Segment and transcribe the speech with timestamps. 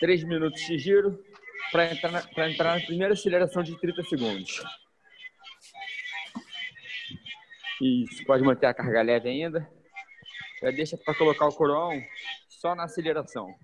[0.00, 1.22] 3 minutos de giro
[1.70, 4.62] para entrar, na, entrar na primeira aceleração de 30 segundos.
[7.80, 9.70] Isso, pode manter a carga leve ainda.
[10.62, 12.02] Já deixa para colocar o coroão
[12.48, 13.54] só na aceleração.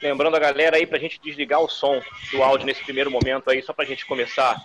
[0.00, 2.00] Lembrando a galera aí para a gente desligar o som
[2.30, 4.62] do áudio nesse primeiro momento aí, só para a gente começar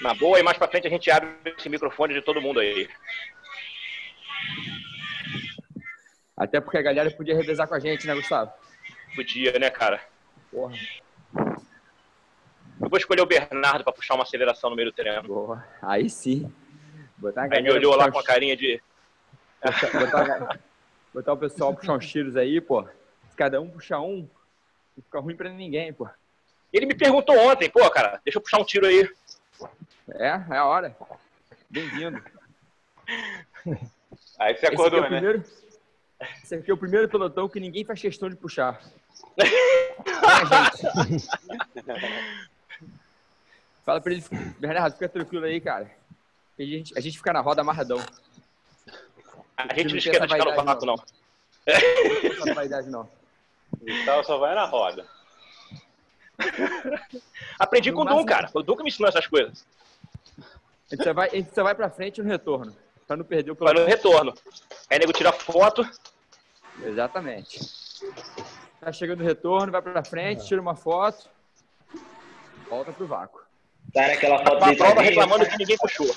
[0.00, 2.88] na boa e mais para frente a gente abre esse microfone de todo mundo aí.
[6.38, 8.52] Até porque a galera podia revezar com a gente, né, Gustavo?
[9.14, 10.00] Podia, né, cara?
[10.52, 10.76] Porra.
[12.80, 15.24] Eu vou escolher o Bernardo para puxar uma aceleração no meio do treino.
[15.24, 15.68] Porra.
[15.82, 16.50] Aí sim.
[17.16, 18.80] Botar Aí me olhou lá com a carinha de.
[19.60, 20.60] Botar, botar,
[21.12, 22.84] botar o pessoal puxar uns tiros aí, pô.
[23.28, 24.28] Se cada um puxar um,
[24.96, 26.08] não fica ruim pra ninguém, pô.
[26.72, 29.10] Ele me perguntou ontem, pô, cara, deixa eu puxar um tiro aí.
[30.12, 30.96] É, é a hora.
[31.68, 32.22] Bem-vindo.
[34.38, 35.08] Aí você acordou, é né?
[35.08, 35.44] Primeiro,
[36.42, 38.80] esse aqui é o primeiro pelotão que ninguém faz questão de puxar.
[43.84, 44.24] Fala pra ele,
[44.58, 45.90] Bernardo, fica tranquilo aí, cara.
[46.58, 47.98] A gente, a gente fica na roda amarradão.
[49.56, 50.96] A gente não esquenta de no vácuo, não.
[50.96, 53.08] Não tem vaidade, não.
[53.82, 55.06] Então só vai na roda.
[57.58, 58.50] Aprendi com o Dum, cara.
[58.54, 59.66] O Dum que me ensinou essas coisas.
[60.38, 62.74] A gente só vai, a gente só vai pra frente no retorno.
[63.08, 64.34] Pra não perder o Vai no retorno.
[64.90, 65.82] Aí nego tira foto.
[66.84, 67.58] Exatamente.
[68.78, 71.28] Tá chegando o retorno, vai pra frente, tira uma foto,
[72.70, 73.40] volta pro vácuo.
[73.92, 76.14] Tá naquela foto A prova reclamando que ninguém puxou.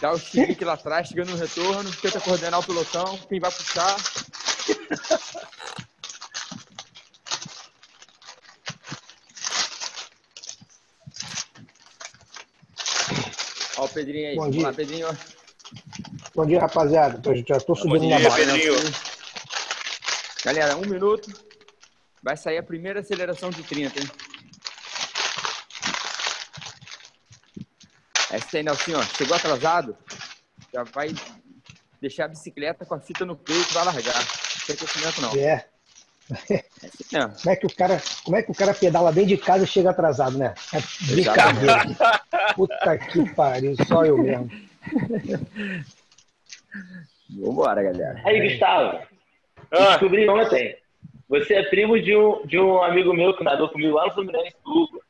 [0.00, 3.96] Dá o chilique lá atrás, chegando no retorno, tenta coordenar o pelotão, quem vai puxar.
[13.94, 14.34] Pedrinho aí.
[14.34, 14.66] Bom Vamos dia.
[14.66, 15.18] lá, Pedrinho.
[16.34, 17.22] Bom dia, rapaziada.
[17.46, 18.36] Já tô subindo Bom na barra.
[18.36, 18.74] Pedrinho.
[20.44, 21.32] Galera, um minuto.
[22.22, 24.10] Vai sair a primeira aceleração de 30, hein?
[28.30, 29.96] Essa aí, Nelson, ó, chegou atrasado,
[30.72, 31.14] já vai
[32.00, 34.14] deixar a bicicleta com a fita no peito e vai largar.
[34.14, 35.36] Não tem aquecimento, não.
[35.36, 35.66] É.
[36.50, 37.42] É assim.
[37.42, 39.66] Como é, que o cara, como é que o cara pedala dentro de casa e
[39.66, 40.54] chega atrasado, né?
[40.72, 40.80] É
[41.12, 41.84] brincadeira.
[42.54, 44.50] Puta que pariu, só eu mesmo.
[47.30, 48.20] Vambora, galera.
[48.24, 48.98] Aí, Gustavo,
[49.70, 50.76] Ah, descobri ontem.
[51.28, 54.54] Você é primo de um, de um amigo meu que nadou comigo lá no Fluminense,
[54.64, 55.02] Hugo.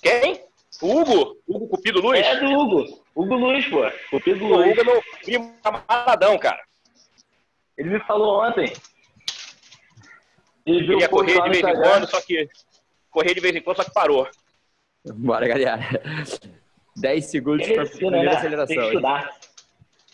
[0.00, 0.40] quem?
[0.80, 1.36] O Hugo?
[1.48, 2.20] Hugo Cupido Luz?
[2.20, 3.02] É do Hugo.
[3.14, 3.80] Hugo Luiz, pô.
[4.10, 4.72] Cupido O Luiz.
[4.72, 6.62] Hugo é meu primo camaradão, cara.
[7.76, 8.72] Ele me falou ontem.
[10.64, 12.48] Ele viu ia correr de vez em quando, só que.
[13.10, 14.28] Correr de vez em quando, só que parou.
[15.14, 15.80] Bora, galera.
[16.96, 18.36] 10 segundos para a primeira né?
[18.36, 18.66] aceleração.
[18.66, 18.88] Tem que hein?
[18.88, 19.40] estudar.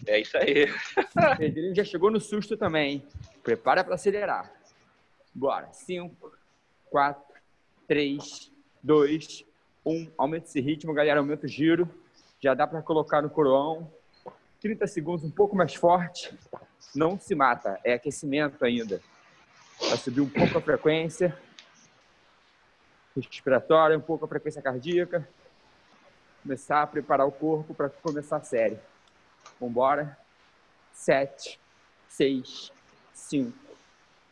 [0.06, 0.64] É isso aí.
[0.64, 3.06] O Pedrinho já chegou no susto também, hein?
[3.42, 4.52] Prepara para acelerar.
[5.34, 5.72] Bora.
[5.72, 6.32] 5,
[6.90, 7.22] 4,
[7.88, 8.52] 3,
[8.82, 9.44] 2,
[9.86, 10.10] 1.
[10.18, 11.20] Aumenta esse ritmo, galera.
[11.20, 11.88] Aumenta o giro.
[12.40, 13.90] Já dá para colocar no coroão.
[14.60, 16.36] 30 segundos um pouco mais forte.
[16.94, 17.80] Não se mata.
[17.84, 19.00] É aquecimento ainda.
[19.80, 21.36] Vai subir um pouco a frequência
[23.14, 25.28] respiratória, um pouco a frequência cardíaca.
[26.42, 28.78] Começar a preparar o corpo para começar a série.
[29.60, 30.18] Vambora.
[30.92, 31.58] 7,
[32.08, 32.72] 6,
[33.14, 33.52] 5,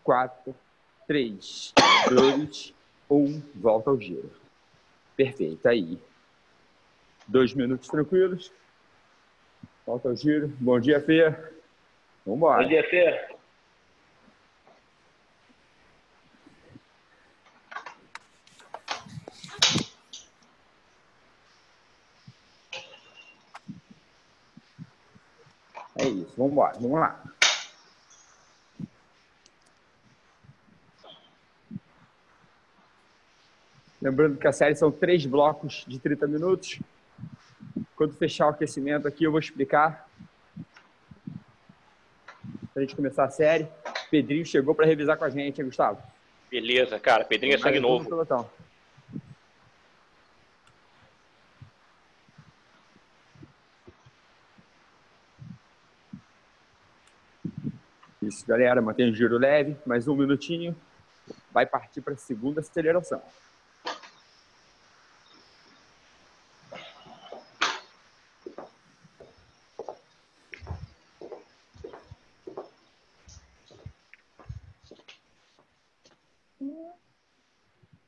[0.05, 0.55] 4,
[1.07, 1.75] 3,
[2.09, 2.75] 2,
[3.11, 3.43] 1.
[3.55, 4.31] Volta ao giro.
[5.17, 5.67] Perfeito.
[5.67, 6.01] Aí.
[7.27, 8.53] Dois minutos tranquilos.
[9.87, 10.49] Volta ao giro.
[10.61, 11.35] Bom dia, Fê.
[12.27, 12.63] Vambora.
[12.63, 13.40] Bom dia, Fê.
[26.41, 26.49] Isso.
[26.49, 26.79] Vambora.
[26.81, 27.23] Vamos lá.
[34.01, 36.81] Lembrando que a série são três blocos de 30 minutos.
[37.95, 40.09] Quando fechar o aquecimento aqui, eu vou explicar.
[42.73, 43.69] Para a gente começar a série.
[44.11, 46.03] Pedrinho chegou para revisar com a gente, hein, Gustavo?
[46.51, 47.25] Beleza, cara.
[47.25, 48.09] Pedrinho é sangue novo.
[58.43, 58.81] Galera.
[58.81, 59.77] Mantém o giro leve.
[59.87, 60.77] Mais um minutinho.
[61.53, 63.23] Vai partir para a segunda aceleração.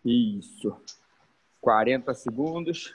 [0.05, 0.77] Isso.
[1.61, 2.95] 40 segundos.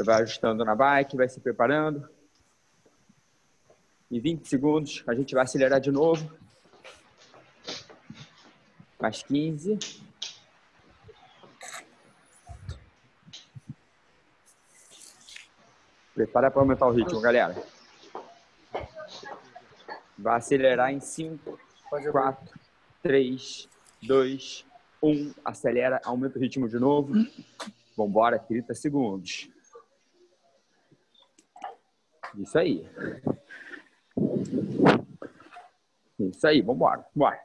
[0.11, 2.09] vai ajustando na bike, vai se preparando.
[4.11, 6.29] Em 20 segundos, a gente vai acelerar de novo.
[8.99, 9.79] Mais 15.
[16.13, 17.55] Prepara para aumentar o ritmo, galera.
[20.17, 21.57] Vai acelerar em 5,
[22.11, 22.59] 4,
[23.01, 23.69] 3,
[24.03, 24.65] 2,
[25.01, 25.33] 1.
[25.45, 27.13] Acelera, aumenta o ritmo de novo.
[27.95, 29.49] Vambora, 30 segundos.
[32.37, 32.85] Isso aí.
[36.19, 37.05] Isso aí, vambora.
[37.15, 37.39] Bora.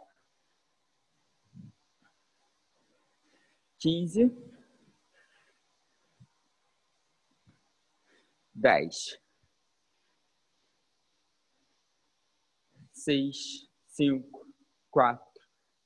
[3.79, 4.31] 15.
[8.55, 9.21] 10.
[12.93, 14.47] 6, 5,
[14.91, 15.25] 4,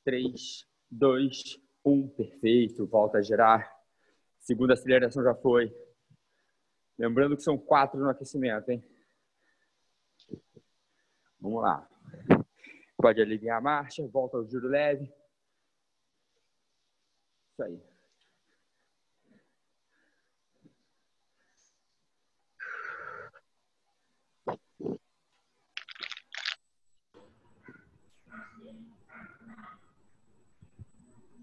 [0.05, 2.08] 3, 2, 1.
[2.08, 2.87] Perfeito.
[2.87, 3.70] Volta a girar.
[4.38, 5.75] Segunda aceleração já foi.
[6.99, 8.85] Lembrando que são quatro no aquecimento, hein?
[11.40, 11.88] Vamos lá.
[12.96, 15.10] Pode aliviar a marcha, volta ao giro leve.
[17.52, 17.82] Isso aí.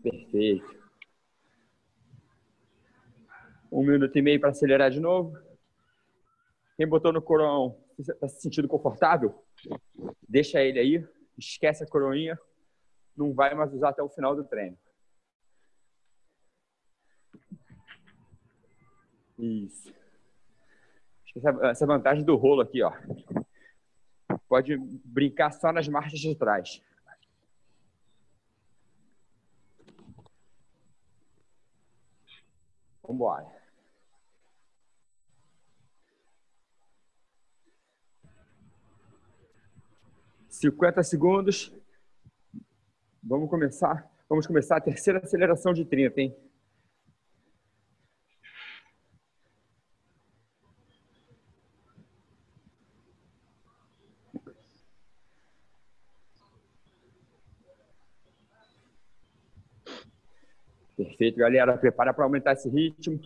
[0.03, 0.77] Perfeito.
[3.71, 5.38] Um minuto e meio para acelerar de novo.
[6.77, 9.46] Quem botou no corão está se sentindo confortável?
[10.27, 11.07] deixa ele aí,
[11.38, 12.38] esquece a coroinha,
[13.15, 14.77] não vai mais usar até o final do treino.
[19.38, 19.94] Isso.
[21.63, 22.91] Essa, vantagem do rolo aqui, ó.
[24.47, 26.81] Pode brincar só nas marchas de trás.
[33.03, 33.56] Vambora.
[40.57, 41.71] 50 segundos.
[43.24, 44.09] Vamos começar.
[44.27, 46.36] Vamos começar a terceira aceleração de 30, hein?
[60.95, 61.77] Perfeito, galera.
[61.77, 63.19] Prepara para aumentar esse ritmo.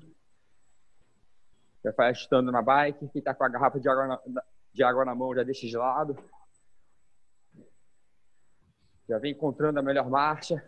[1.83, 3.07] Já vai estando na bike.
[3.07, 4.43] Quem está com a garrafa de água na,
[4.73, 6.17] de água na mão já deixa de lado.
[9.11, 10.63] Já vem encontrando a melhor marcha.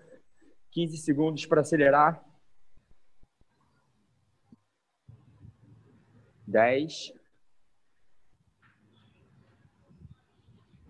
[0.72, 2.22] 15 segundos para acelerar.
[6.45, 7.13] 10.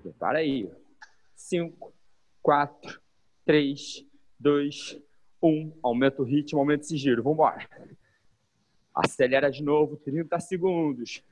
[0.01, 0.67] Prepara aí.
[1.35, 1.93] 5,
[2.41, 2.99] 4,
[3.45, 4.03] 3,
[4.39, 4.99] 2,
[5.39, 7.21] 1 um, aumenta o ritmo, aumenta esse giro.
[7.21, 7.69] Vamos embora.
[8.95, 11.23] Acelera de novo, 30 segundos.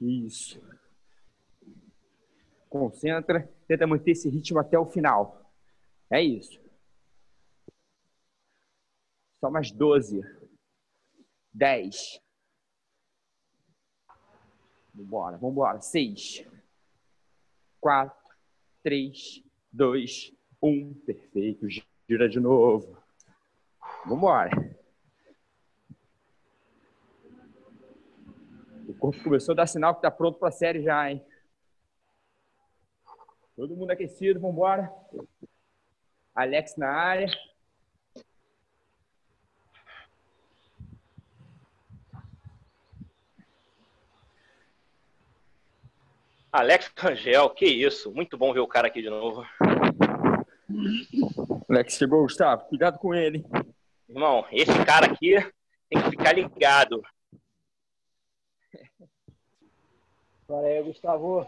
[0.00, 0.60] Isso.
[2.70, 5.52] Concentra, tenta manter esse ritmo até o final.
[6.08, 6.60] É isso.
[9.40, 10.22] Só mais 12.
[11.52, 12.20] 10.
[14.94, 15.80] Vambora, vambora.
[15.80, 16.46] 6.
[17.80, 18.16] 4,
[18.84, 20.94] 3, dois, um.
[20.94, 21.66] Perfeito.
[22.08, 22.96] Gira de novo.
[24.04, 24.50] Vamos embora.
[28.86, 31.24] O corpo começou a dar sinal que está pronto para a série já, hein?
[33.60, 34.90] Todo mundo aquecido, vamos embora.
[36.34, 37.26] Alex na área.
[46.50, 48.10] Alex Rangel, que isso.
[48.14, 49.44] Muito bom ver o cara aqui de novo.
[51.68, 52.64] Alex chegou, Gustavo.
[52.64, 53.44] Cuidado com ele.
[54.08, 55.34] Irmão, esse cara aqui
[55.90, 57.02] tem que ficar ligado.
[60.48, 61.46] Fala aí, Gustavo.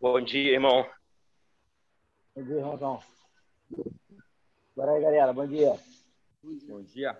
[0.00, 0.95] Bom dia, irmão.
[2.36, 3.02] Bom dia, irmãozão.
[4.76, 5.32] Bora aí, galera.
[5.32, 5.72] Bom dia.
[6.68, 7.18] Bom dia.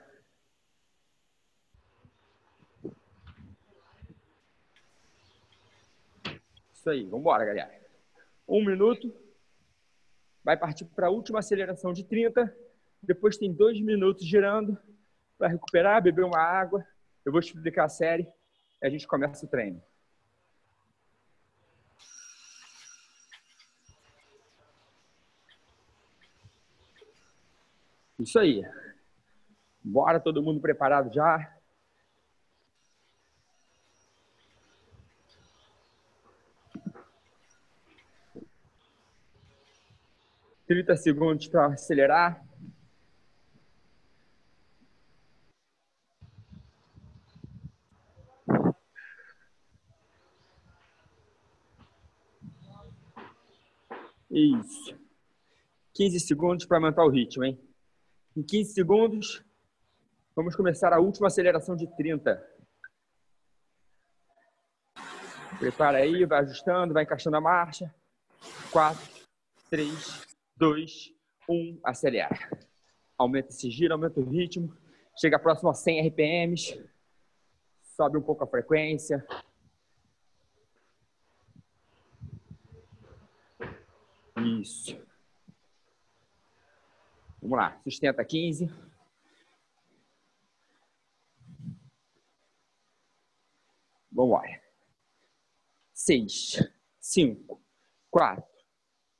[6.71, 7.81] Isso aí, vamos embora, galera.
[8.47, 9.11] Um minuto.
[10.45, 12.55] Vai partir para a última aceleração de 30.
[13.03, 14.79] Depois tem dois minutos girando
[15.39, 16.87] para recuperar, beber uma água.
[17.25, 18.29] Eu vou explicar a série
[18.83, 19.83] e a gente começa o treino.
[28.19, 28.63] Isso aí.
[29.85, 31.55] Bora, todo mundo preparado já?
[40.67, 42.45] Trinta segundos para acelerar.
[54.31, 54.99] Isso.
[55.95, 57.66] Quinze segundos para aumentar o ritmo, hein?
[58.37, 59.43] Em 15 segundos,
[60.35, 62.47] vamos começar a última aceleração de 30.
[65.59, 67.95] Prepara aí, vai ajustando, vai encaixando a marcha.
[68.71, 69.01] 4,
[69.71, 71.15] 3, 2,
[71.49, 72.37] 1, acelera.
[73.17, 74.77] Aumenta esse giro, aumenta o ritmo.
[75.19, 76.91] Chega próximo a 100 RPMs.
[77.81, 79.27] Sobe um pouco a frequência.
[84.61, 85.06] Isso.
[87.47, 88.69] Vamos lá, sustenta 15.
[94.11, 94.43] Vamos lá.
[95.95, 97.63] 6, 5,
[98.11, 98.45] 4,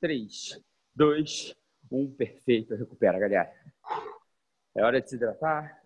[0.01, 0.61] 3,
[0.93, 1.55] 2,
[1.89, 2.15] 1.
[2.15, 2.75] Perfeito.
[2.75, 3.49] Recupera, galera.
[4.75, 5.81] É hora de se hidratar.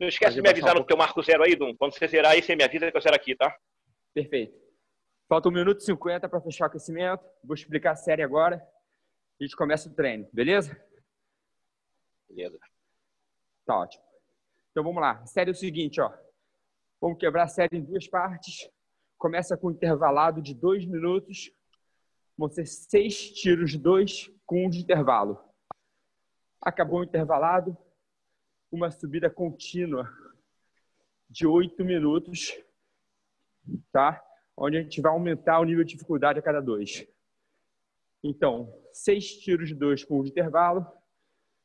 [0.00, 1.76] Não esquece de me avisar no teu marco zero aí, Dum.
[1.76, 3.54] Quando você zerar aí, você me avisa que eu zero aqui, tá?
[4.14, 4.58] Perfeito.
[5.28, 7.22] Falta um minuto e 50 para fechar o aquecimento.
[7.44, 8.66] Vou explicar a série agora.
[9.40, 10.76] A gente começa o treino, beleza?
[12.28, 12.58] Beleza.
[13.64, 14.02] Tá ótimo.
[14.70, 15.12] Então vamos lá.
[15.12, 16.12] A série é o seguinte, ó.
[17.00, 18.68] Vamos quebrar a série em duas partes.
[19.16, 21.52] Começa com um intervalado de dois minutos.
[22.36, 25.38] Vão ser seis tiros de dois com um de intervalo.
[26.60, 27.76] Acabou o intervalado.
[28.70, 30.12] Uma subida contínua
[31.30, 32.56] de oito minutos,
[33.92, 34.22] tá?
[34.56, 37.06] Onde a gente vai aumentar o nível de dificuldade a cada dois.
[38.22, 40.86] Então, seis tiros de dois um de intervalo.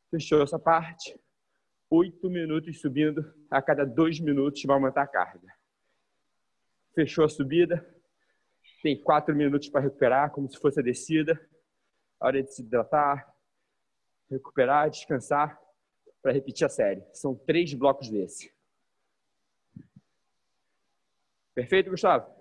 [0.10, 1.20] Fechou essa parte.
[1.90, 3.34] Oito minutos subindo.
[3.50, 5.48] A cada dois minutos vai aumentar a carga.
[6.94, 7.84] Fechou a subida.
[8.82, 11.40] Tem quatro minutos para recuperar, como se fosse a descida.
[12.20, 13.34] hora de se hidratar,
[14.30, 15.60] recuperar, descansar,
[16.22, 17.04] para repetir a série.
[17.14, 18.54] São três blocos desse.
[21.54, 22.34] Perfeito, Gustavo?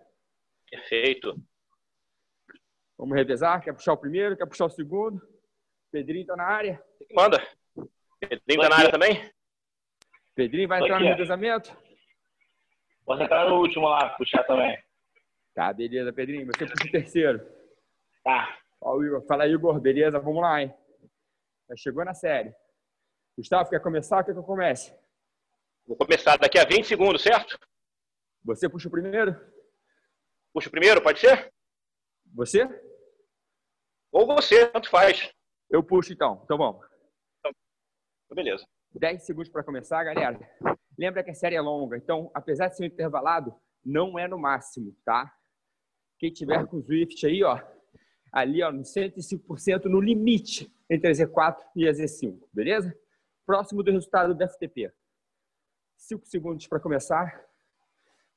[0.70, 1.36] Perfeito.
[3.02, 3.60] Vamos revezar?
[3.60, 4.36] Quer puxar o primeiro?
[4.36, 5.20] Quer puxar o segundo?
[5.90, 6.80] Pedrinho tá na área?
[7.12, 7.44] Manda.
[8.20, 9.28] Pedrinho tá na área também?
[10.36, 11.76] Pedrinho vai entrar no revezamento?
[13.04, 14.80] Pode entrar no último lá, puxar também.
[15.52, 16.46] Tá, beleza, Pedrinho.
[16.46, 17.44] Você puxa o terceiro.
[18.22, 18.56] Tá.
[18.80, 19.26] Ó, o Igor.
[19.26, 19.80] Fala aí, Igor.
[19.80, 20.20] Beleza?
[20.20, 20.72] Vamos lá, hein?
[21.70, 22.54] Já chegou na série.
[23.36, 24.96] Gustavo, quer começar ou quer que eu comece?
[25.88, 27.58] Vou começar daqui a 20 segundos, certo?
[28.44, 29.34] Você puxa o primeiro?
[30.54, 31.52] Puxa o primeiro, pode ser?
[32.32, 32.91] Você?
[34.12, 35.32] Ou você, tanto faz.
[35.70, 36.42] Eu puxo então.
[36.44, 36.86] Então vamos.
[37.38, 37.52] Então,
[38.34, 38.64] beleza.
[38.94, 40.38] 10 segundos para começar, galera.
[40.98, 44.38] Lembra que a série é longa, então, apesar de ser um intervalado, não é no
[44.38, 45.32] máximo, tá?
[46.18, 47.58] Quem tiver com o Swift aí, ó,
[48.30, 52.94] ali, ó, no 105% no limite entre a Z4 e a Z5, beleza?
[53.46, 54.92] Próximo do resultado do FTP.
[55.96, 57.44] 5 segundos para começar.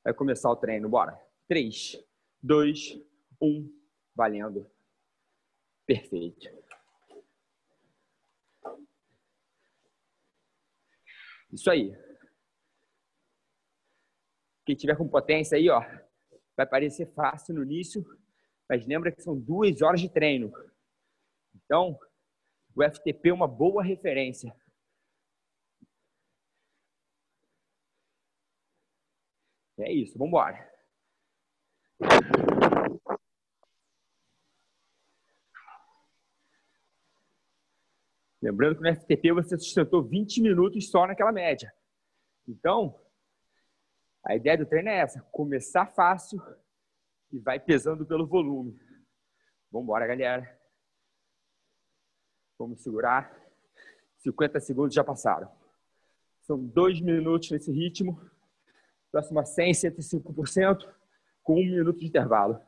[0.02, 1.20] Vai começar o treino, bora.
[1.48, 2.02] 3,
[2.42, 2.98] 2,
[3.40, 3.70] 1,
[4.14, 4.70] valendo.
[5.86, 6.48] Perfeito.
[11.52, 11.96] Isso aí.
[14.66, 15.80] Quem tiver com potência aí, ó,
[16.56, 18.04] vai parecer fácil no início,
[18.68, 20.52] mas lembra que são duas horas de treino.
[21.54, 21.96] Então,
[22.74, 24.54] o FTP é uma boa referência.
[29.78, 30.75] É isso, vamos embora.
[38.46, 41.74] Lembrando que no FTP você sustentou 20 minutos só naquela média.
[42.46, 42.96] Então,
[44.24, 46.40] a ideia do treino é essa: começar fácil
[47.32, 48.78] e vai pesando pelo volume.
[49.68, 50.60] Vamos embora, galera.
[52.56, 53.36] Vamos segurar.
[54.18, 55.50] 50 segundos já passaram.
[56.42, 58.20] São dois minutos nesse ritmo.
[59.10, 60.88] Próximo a 100, 105%,
[61.42, 62.64] com um minuto de intervalo.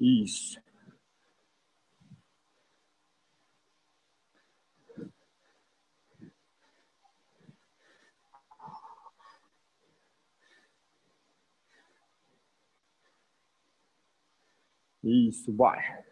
[0.00, 0.58] Isso.
[15.02, 16.04] Isso, bora.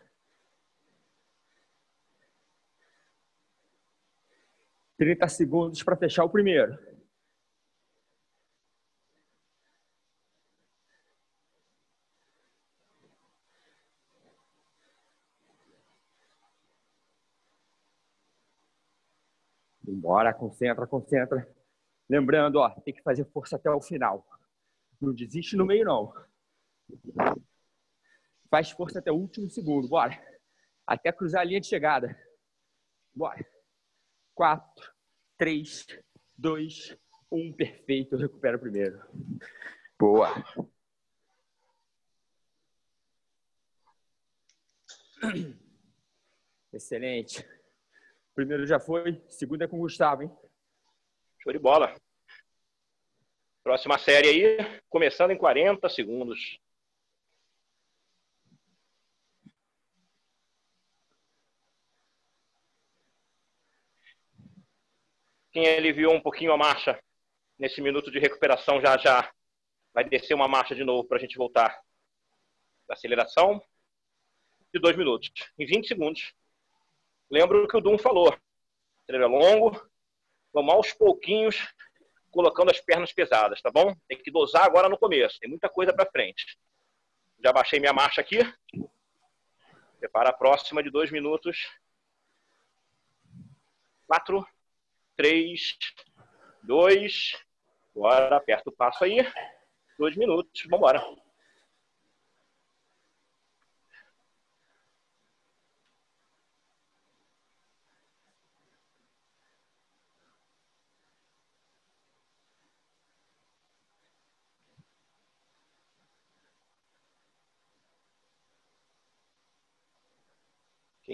[4.96, 6.87] Trinta segundos para fechar o primeiro.
[20.08, 21.54] Bora, concentra, concentra.
[22.08, 24.26] Lembrando, ó, tem que fazer força até o final.
[24.98, 26.14] Não desiste no meio, não.
[28.50, 29.86] Faz força até o último segundo.
[29.86, 30.18] Bora.
[30.86, 32.18] Até cruzar a linha de chegada.
[33.14, 33.46] Bora.
[34.34, 34.90] Quatro,
[35.36, 35.86] três,
[36.34, 36.96] dois,
[37.30, 37.52] um.
[37.52, 38.16] Perfeito.
[38.16, 38.98] Recupera o primeiro.
[39.98, 40.30] Boa.
[46.72, 47.46] Excelente.
[48.38, 50.30] Primeiro já foi, segundo é com o Gustavo, hein?
[51.42, 51.92] Show de bola.
[53.64, 56.60] Próxima série aí, começando em 40 segundos.
[65.50, 66.96] Quem aliviou um pouquinho a marcha
[67.58, 69.34] nesse minuto de recuperação já já
[69.92, 71.76] vai descer uma marcha de novo para a gente voltar.
[72.88, 73.60] Aceleração
[74.72, 75.28] de dois minutos.
[75.58, 76.37] Em 20 segundos.
[77.30, 78.34] Lembro que o Dum falou.
[79.06, 79.88] Treino é longo.
[80.52, 81.68] Vamos aos pouquinhos
[82.30, 83.94] colocando as pernas pesadas, tá bom?
[84.06, 85.38] Tem que dosar agora no começo.
[85.38, 86.58] Tem muita coisa para frente.
[87.42, 88.38] Já baixei minha marcha aqui.
[89.98, 91.68] Prepara a próxima de dois minutos.
[94.06, 94.46] Quatro,
[95.16, 95.76] três,
[96.62, 97.36] dois.
[97.94, 99.18] Agora aperta o passo aí.
[99.98, 100.62] Dois minutos.
[100.62, 101.27] Vamos embora.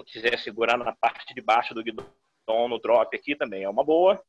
[0.05, 2.07] Quiser segurar na parte de baixo do guidão
[2.69, 4.23] no drop aqui também é uma boa.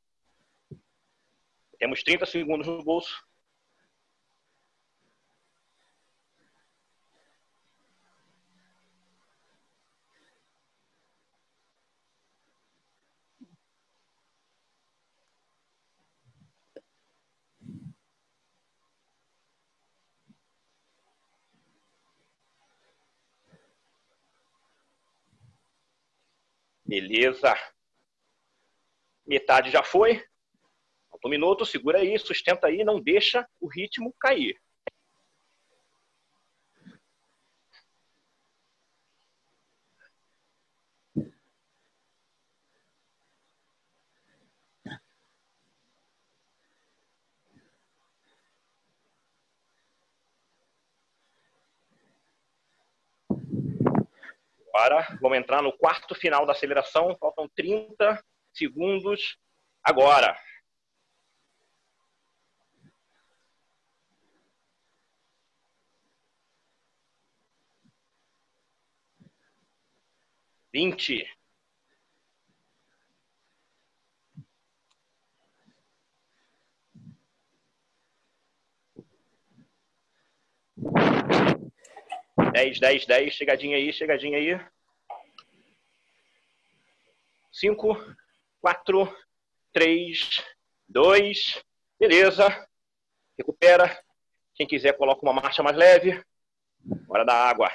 [1.77, 3.23] Temos 30 segundos no bolso.
[26.95, 27.53] Beleza.
[29.27, 30.23] Metade já foi.
[31.25, 34.57] Um minuto, segura aí, sustenta aí, não deixa o ritmo cair.
[54.75, 57.15] Agora, vamos entrar no quarto final da aceleração.
[57.17, 58.21] Faltam 30
[58.53, 59.37] segundos
[59.81, 60.37] agora.
[70.73, 71.25] Vinte.
[82.51, 83.33] Dez, dez, dez.
[83.33, 84.59] Chegadinha aí, chegadinha aí.
[87.51, 87.95] Cinco,
[88.59, 89.13] quatro,
[89.71, 90.43] três,
[90.87, 91.63] dois.
[91.99, 92.47] Beleza.
[93.37, 94.01] Recupera.
[94.53, 96.23] Quem quiser, coloca uma marcha mais leve.
[97.09, 97.69] Hora da água.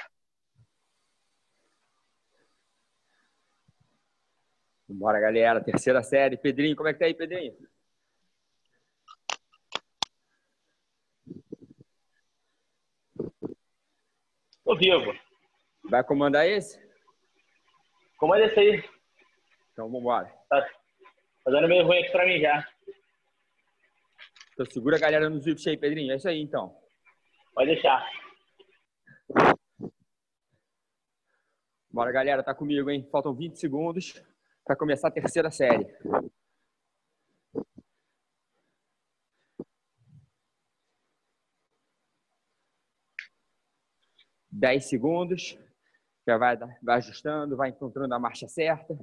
[4.87, 5.63] Bora, galera.
[5.63, 6.37] Terceira série.
[6.37, 7.55] Pedrinho, como é que tá aí, Pedrinho?
[14.71, 15.13] Tô vivo.
[15.89, 16.81] Vai comandar esse?
[18.17, 18.81] Comanda esse aí.
[19.73, 20.33] Então, vambora.
[20.47, 22.65] Tá, tá dando meio ruim aqui pra mim já.
[24.53, 26.13] Então, segura a galera no Zwift aí, Pedrinho.
[26.13, 26.73] É isso aí, então.
[27.53, 28.09] Pode deixar.
[31.91, 32.41] Bora, galera.
[32.41, 33.05] Tá comigo, hein?
[33.11, 34.23] Faltam 20 segundos
[34.63, 35.85] para começar a terceira série.
[44.61, 45.57] Dez segundos.
[46.27, 48.95] Já vai, vai ajustando, vai encontrando a marcha certa.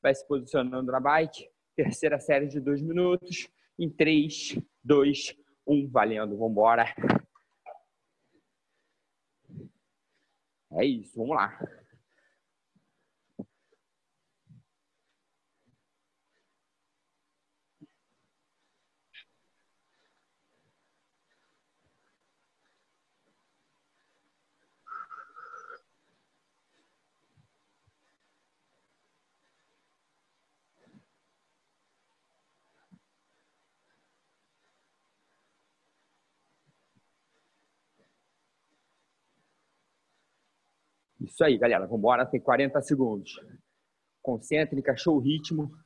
[0.00, 1.50] Vai se posicionando na bike.
[1.74, 3.48] Terceira série de dois minutos.
[3.76, 5.90] Em três, dois, um.
[5.90, 6.38] Valendo.
[6.38, 6.86] Vambora.
[10.74, 11.18] É isso.
[11.18, 11.58] Vamos lá.
[41.26, 41.86] Isso aí, galera.
[41.86, 42.24] Vamos embora.
[42.24, 43.34] Tem 40 segundos.
[44.22, 45.76] Concentre, encaixou o ritmo.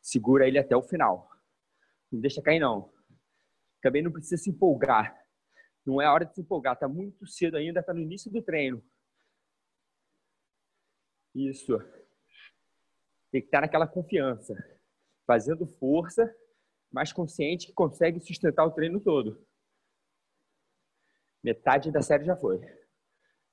[0.00, 1.30] Segura ele até o final.
[2.12, 2.92] Não deixa cair, não.
[3.80, 5.18] Também não precisa se empolgar.
[5.86, 6.78] Não é hora de se empolgar.
[6.78, 7.82] Tá muito cedo ainda.
[7.82, 8.84] Tá no início do treino.
[11.34, 11.78] Isso.
[13.30, 14.54] Tem que estar naquela confiança.
[15.26, 16.30] Fazendo força.
[16.92, 19.44] mais consciente que consegue sustentar o treino todo.
[21.42, 22.58] Metade da série já foi.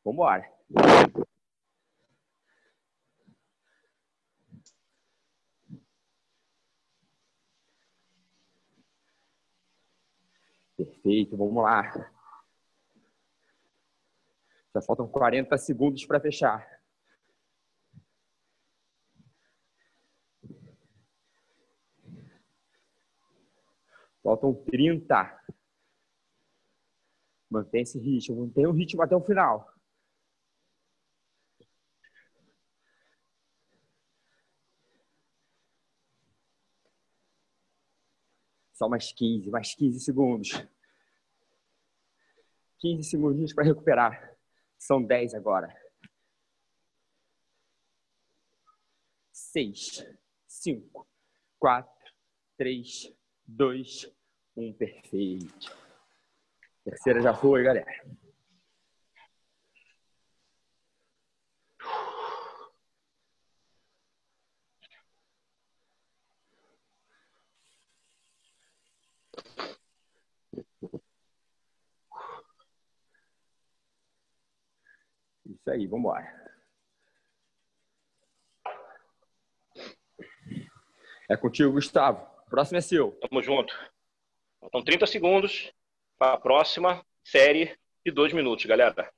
[0.04, 0.61] Vamos embora.
[11.02, 12.12] Perfeito, vamos lá.
[14.74, 16.82] Já faltam 40 segundos para fechar.
[24.24, 25.40] Faltam 30.
[27.50, 29.71] Mantém esse ritmo, mantém o ritmo até o final.
[38.82, 40.50] Só mais 15, mais 15 segundos.
[42.80, 44.36] 15 segundos para recuperar.
[44.76, 45.72] São 10 agora.
[49.32, 50.04] 6,
[50.48, 51.08] 5,
[51.60, 51.92] 4,
[52.58, 53.16] 3,
[53.46, 54.12] 2,
[54.58, 54.74] 1.
[54.74, 55.78] Perfeito.
[56.84, 57.86] Terceira já foi, galera.
[75.62, 76.42] Isso aí, vamos embora.
[81.30, 82.28] É contigo, Gustavo.
[82.50, 83.12] Próximo é seu.
[83.22, 83.74] Tamo junto.
[84.60, 85.72] Faltam 30 segundos
[86.18, 89.14] para a próxima série de dois minutos, galera.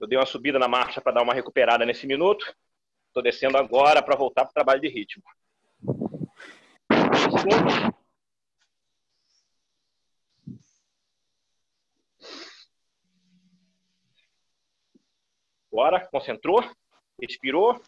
[0.00, 2.54] Eu dei uma subida na marcha para dar uma recuperada nesse minuto.
[3.08, 5.24] Estou descendo agora para voltar para o trabalho de ritmo.
[15.74, 16.62] Bora, concentrou,
[17.20, 17.82] respirou,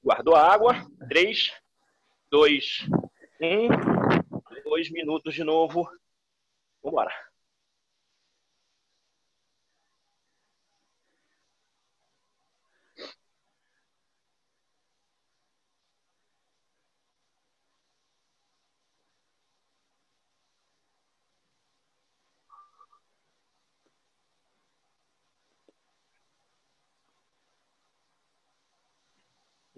[0.00, 0.74] guardou a água.
[1.08, 1.52] 3,
[2.30, 2.86] 2,
[3.40, 4.62] 1.
[4.62, 5.90] Dois minutos de novo.
[6.80, 7.12] Vambora.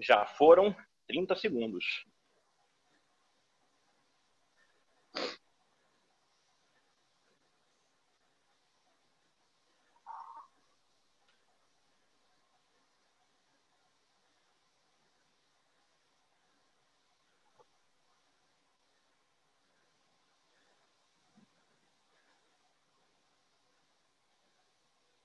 [0.07, 2.05] Já foram 30 segundos.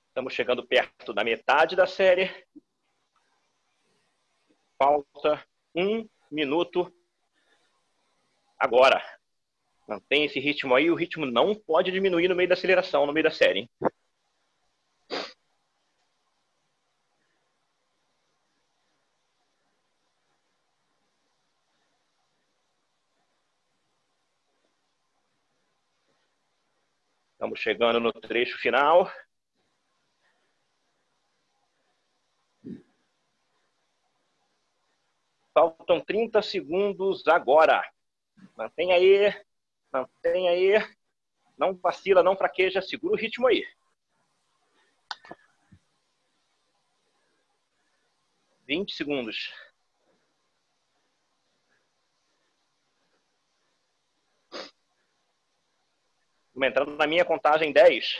[0.07, 2.29] Estamos chegando perto da metade da série.
[4.79, 6.89] Falta um minuto
[8.57, 9.03] agora.
[9.87, 10.89] Mantém esse ritmo aí.
[10.89, 13.69] O ritmo não pode diminuir no meio da aceleração, no meio da série.
[27.33, 29.11] Estamos chegando no trecho final.
[35.59, 37.83] Faltam 30 segundos agora.
[38.55, 39.45] Mantém aí.
[39.91, 40.75] Mantém aí.
[41.57, 42.81] Não vacila, não fraqueja.
[42.81, 43.67] Segura o ritmo aí.
[48.65, 49.53] Vinte segundos.
[56.53, 57.73] Vamos entrando na minha contagem.
[57.73, 58.17] Dez.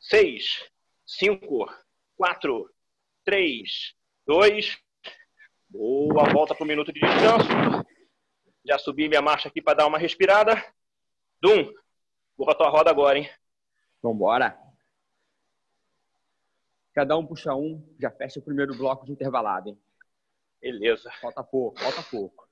[0.00, 0.68] Seis.
[1.06, 1.72] Cinco.
[2.16, 2.75] Quatro
[3.26, 4.78] 3, 2.
[5.68, 7.48] Boa, volta para o minuto de descanso.
[8.64, 10.54] Já subi minha marcha aqui para dar uma respirada.
[11.42, 11.72] Dum,
[12.36, 13.28] vou para tua roda agora, hein?
[14.00, 14.56] Vambora.
[16.94, 19.82] Cada um puxa um, já fecha o primeiro bloco de intervalado, hein?
[20.62, 21.10] Beleza.
[21.20, 22.48] Falta pouco, falta pouco.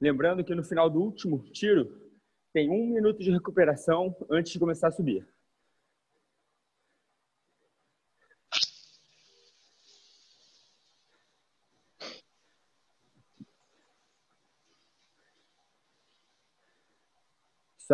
[0.00, 2.12] Lembrando que no final do último tiro,
[2.52, 5.24] tem um minuto de recuperação antes de começar a subir.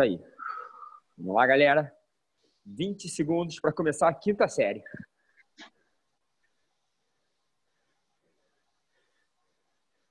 [0.01, 0.19] Aí.
[1.15, 1.95] Vamos lá, galera.
[2.65, 4.83] 20 segundos para começar a quinta série.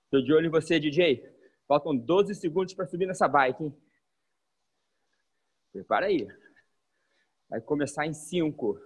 [0.04, 1.28] Estou de olho em você, DJ.
[1.66, 3.76] Faltam 12 segundos para subir nessa bike, hein?
[5.72, 6.28] Prepara aí.
[7.48, 8.80] Vai começar em 5,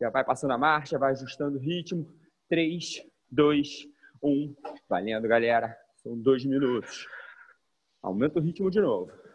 [0.00, 2.10] Já vai passando a marcha, vai ajustando o ritmo.
[2.48, 3.86] 3, 2,
[4.22, 4.56] 1.
[4.88, 5.78] Valendo, galera.
[5.96, 7.06] São dois minutos.
[8.02, 9.25] Aumenta o ritmo de novo.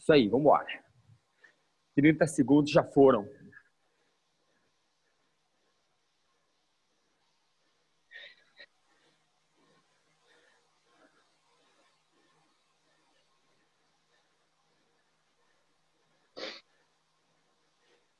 [0.00, 0.66] Isso aí, vamos embora.
[1.94, 3.28] 30 segundos já foram.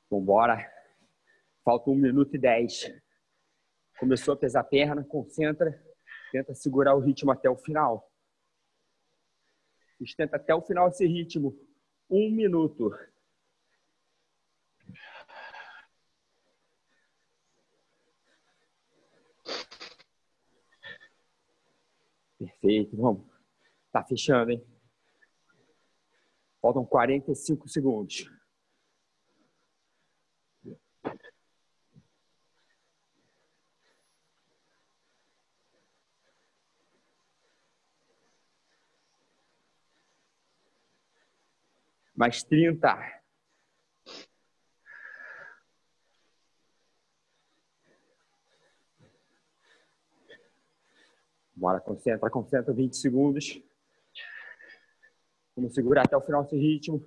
[0.07, 0.71] Vambora.
[1.65, 2.93] Falta um minuto e dez.
[3.97, 5.83] Começou a pesar a perna, concentra,
[6.31, 8.07] tenta segurar o ritmo até o final.
[9.97, 11.70] Sustenta até o final esse ritmo.
[12.11, 12.93] Um minuto.
[22.37, 23.25] Perfeito, vamos.
[23.93, 24.61] Tá fechando, hein?
[26.61, 28.29] Faltam 45 segundos.
[42.21, 42.87] Mais 30.
[51.55, 53.59] Bora, concentra, concentra, 20 segundos.
[55.55, 57.03] Vamos segurar até o final desse ritmo.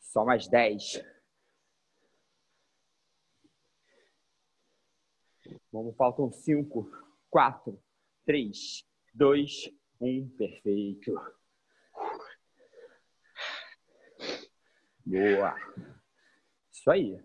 [0.00, 1.04] Só mais 10.
[5.70, 6.90] Vamos, faltam 5,
[7.30, 7.80] 4,
[8.26, 8.87] 3,
[9.18, 9.68] dois,
[10.00, 11.12] um, perfeito.
[15.04, 15.56] Boa.
[16.70, 17.20] Isso aí.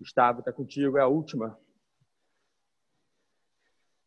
[0.00, 1.58] Gustavo, tá contigo, é a última.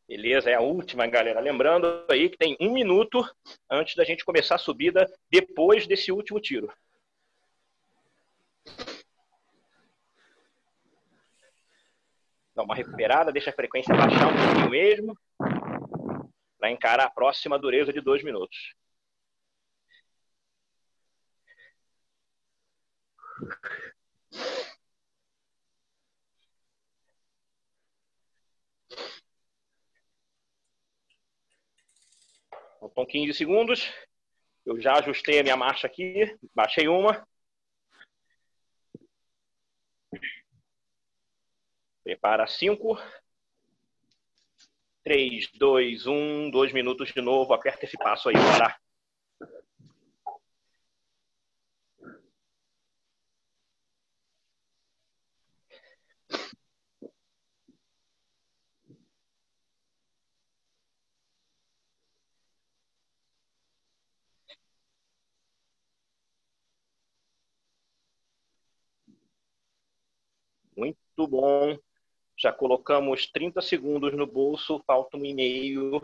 [0.08, 1.40] Beleza, é a última, galera.
[1.40, 3.24] Lembrando aí que tem um minuto
[3.70, 6.74] antes da gente começar a subida, depois desse último tiro.
[12.58, 15.16] Dá uma recuperada, deixa a frequência baixar um pouquinho mesmo
[16.58, 18.74] para encarar a próxima dureza de dois minutos.
[32.80, 33.94] Faltam 15 segundos.
[34.66, 37.24] Eu já ajustei a minha marcha aqui, baixei uma.
[42.08, 42.98] Prepara 5,
[45.04, 47.54] 3, 2, 1, 2 minutos de novo.
[47.54, 48.78] Aperta esse passo aí, bora.
[70.78, 71.78] Muito bom.
[72.40, 76.00] Já colocamos 30 segundos no bolso, falta um e-mail.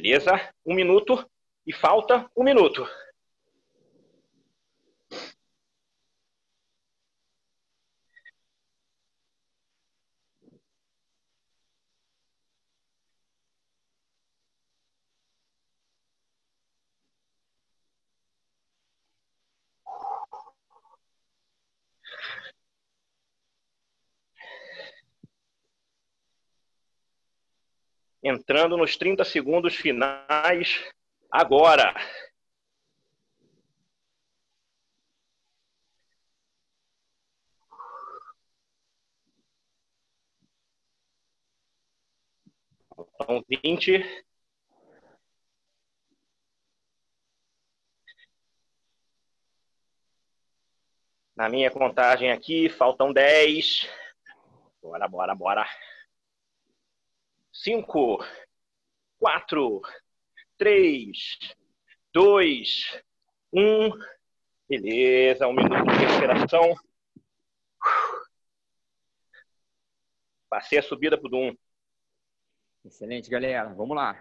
[0.00, 0.32] Beleza?
[0.64, 1.28] Um minuto
[1.66, 2.88] e falta um minuto.
[28.30, 30.82] Entrando nos 30 segundos finais
[31.30, 31.94] agora.
[43.18, 44.04] Faltam 20.
[51.36, 53.88] Na minha contagem aqui, faltam 10.
[54.82, 55.66] Bora, bora, bora
[57.52, 58.24] cinco,
[59.18, 59.82] quatro,
[60.58, 61.38] 3,
[62.12, 63.02] 2,
[63.52, 63.90] 1.
[64.68, 66.74] Beleza, um minuto de respiração.
[70.48, 71.56] Passei a subida pro Dum.
[72.84, 73.72] Excelente, galera.
[73.74, 74.20] Vamos lá.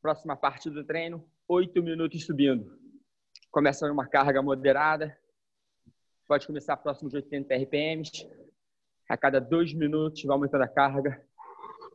[0.00, 2.78] Próxima parte do treino, oito minutos subindo.
[3.50, 5.18] Começa uma carga moderada.
[6.26, 8.45] Pode começar próximo de 80 RPMs.
[9.08, 11.10] A cada dois minutos vai aumentando a carga,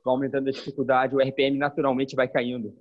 [0.04, 2.76] vai aumentando a dificuldade, o RPM naturalmente vai caindo.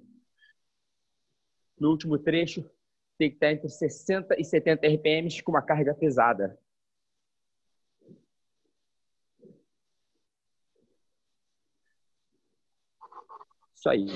[1.78, 2.68] No último trecho,
[3.18, 6.58] tem que estar entre 60 e 70 RPMs com uma carga pesada.
[13.74, 14.06] Isso aí.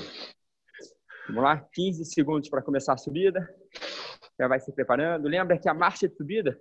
[1.27, 3.47] Vamos lá, 15 segundos para começar a subida.
[4.39, 5.27] Já vai se preparando.
[5.27, 6.59] Lembra que a marcha de subida,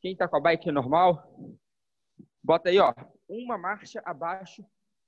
[0.00, 1.34] quem está com a bike normal,
[2.42, 2.94] bota aí, ó,
[3.28, 4.64] uma marcha abaixo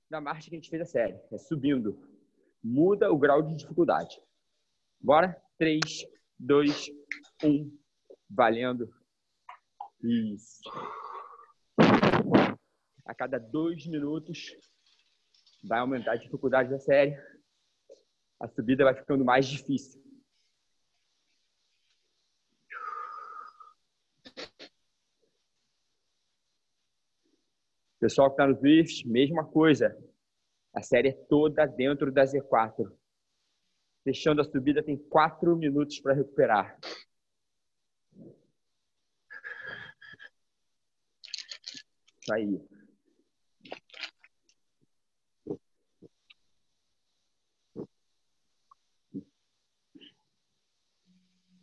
[0.09, 1.19] da marcha que a gente fez a série.
[1.31, 1.99] É subindo.
[2.63, 4.21] Muda o grau de dificuldade.
[4.99, 5.39] Bora?
[5.57, 5.81] 3,
[6.39, 6.89] 2,
[7.43, 7.77] 1.
[8.29, 8.93] Valendo.
[10.03, 10.61] Isso.
[13.05, 14.55] A cada dois minutos
[15.63, 17.15] vai aumentar a dificuldade da série.
[18.39, 20.04] A subida vai ficando mais difícil.
[28.05, 29.97] Pessoal que está no Swift, mesma coisa.
[30.71, 32.95] A série é toda dentro da Z4.
[34.03, 36.77] Fechando a subida, tem quatro minutos para recuperar.
[42.21, 42.61] Isso aí.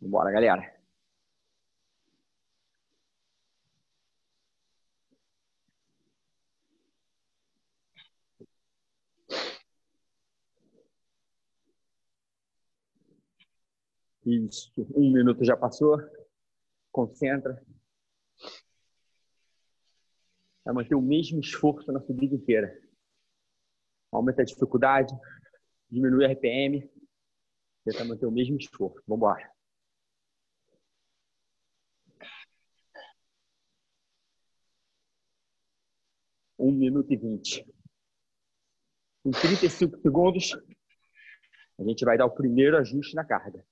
[0.01, 0.82] Bora, galera.
[14.25, 14.71] Isso.
[14.95, 15.97] Um minuto já passou.
[16.91, 17.61] Concentra.
[20.63, 22.81] Vai manter o mesmo esforço na subida inteira.
[24.11, 25.13] Aumenta a dificuldade,
[25.89, 26.89] diminui a RPM.
[27.83, 29.03] Tenta manter o mesmo esforço.
[29.05, 29.51] Vamos embora.
[36.57, 37.65] Um minuto e vinte.
[39.25, 40.53] Em 35 segundos,
[41.77, 43.65] a gente vai dar o primeiro ajuste na carga.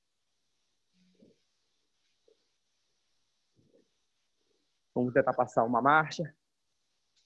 [5.02, 6.32] Vamos tentar passar uma marcha.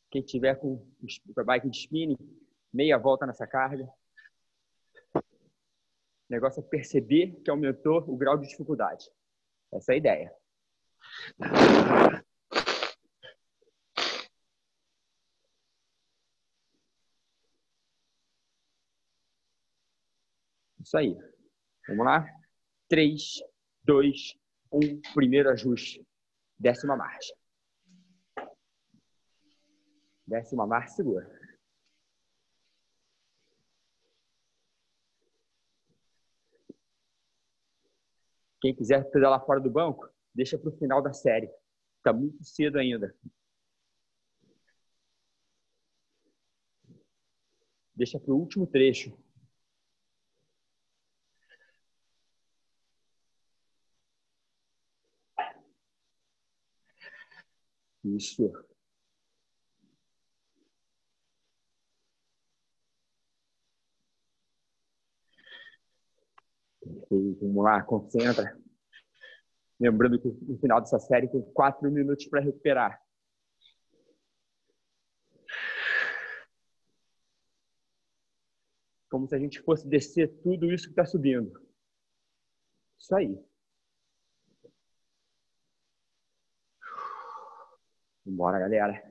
[0.10, 0.82] Quem tiver com
[1.38, 2.16] a bike de spinning,
[2.74, 3.86] meia volta nessa carga.
[5.14, 5.22] O
[6.30, 9.12] negócio é perceber que aumentou o grau de dificuldade.
[9.74, 10.34] Essa é a ideia.
[20.80, 21.18] Isso aí.
[21.90, 22.26] Vamos lá?
[22.88, 23.44] 3,
[23.84, 24.40] 2,
[24.72, 25.02] 1.
[25.14, 26.08] Primeiro ajuste.
[26.58, 27.36] Décima marcha.
[30.28, 31.30] Décima marcha, segura.
[38.62, 41.50] Quem quiser pedalar fora do banco, deixa para o final da série.
[41.98, 43.16] Está muito cedo ainda.
[47.96, 49.16] Deixa para o último trecho.
[58.04, 58.75] Isso.
[67.10, 68.58] Vamos lá, concentra.
[69.80, 73.02] Lembrando que no final dessa série tem quatro minutos para recuperar.
[79.10, 81.52] Como se a gente fosse descer tudo isso que está subindo.
[82.98, 83.38] Isso aí.
[88.26, 89.02] Bora, galera.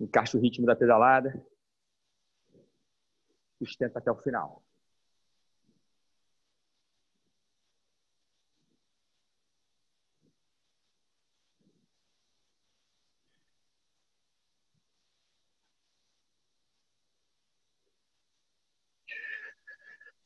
[0.00, 1.32] Encaixa o ritmo da pedalada.
[3.58, 4.62] Sustenta até o final.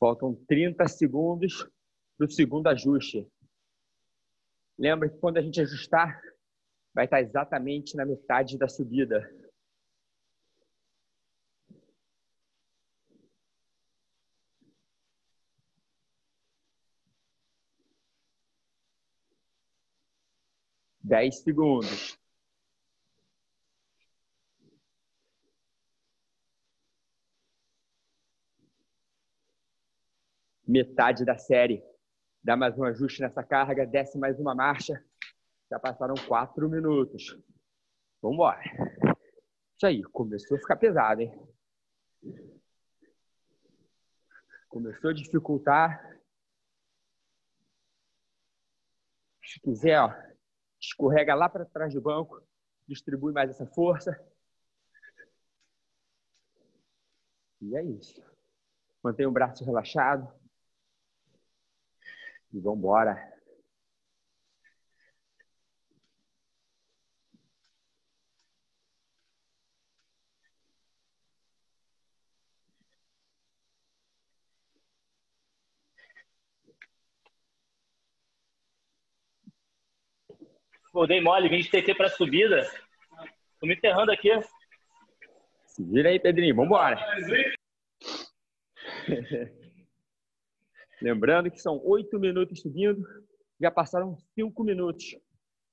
[0.01, 1.69] Faltam 30 segundos
[2.17, 3.31] para o segundo ajuste.
[4.79, 6.19] Lembra que quando a gente ajustar,
[6.95, 9.40] vai estar exatamente na metade da subida.
[21.11, 22.17] 10 segundos.
[30.65, 31.83] Metade da série.
[32.45, 35.05] Dá mais um ajuste nessa carga, desce mais uma marcha.
[35.69, 37.37] Já passaram quatro minutos.
[38.23, 38.63] Vamos embora.
[39.77, 41.33] Isso aí, começou a ficar pesado, hein?
[44.69, 46.21] Começou a dificultar.
[49.43, 50.30] Se quiser, ó,
[50.81, 52.43] escorrega lá para trás do banco,
[52.87, 54.19] distribui mais essa força.
[57.61, 58.23] E é isso.
[59.03, 60.33] Mantenha o braço relaxado.
[62.53, 63.40] E vamos embora.
[81.01, 82.61] Pô, dei mole, vim de TT pra subida.
[83.59, 84.29] Tô me enterrando aqui.
[85.65, 86.55] Se vira aí, Pedrinho.
[86.55, 86.99] Vambora.
[91.01, 93.03] Lembrando que são oito minutos subindo.
[93.59, 95.17] Já passaram cinco minutos.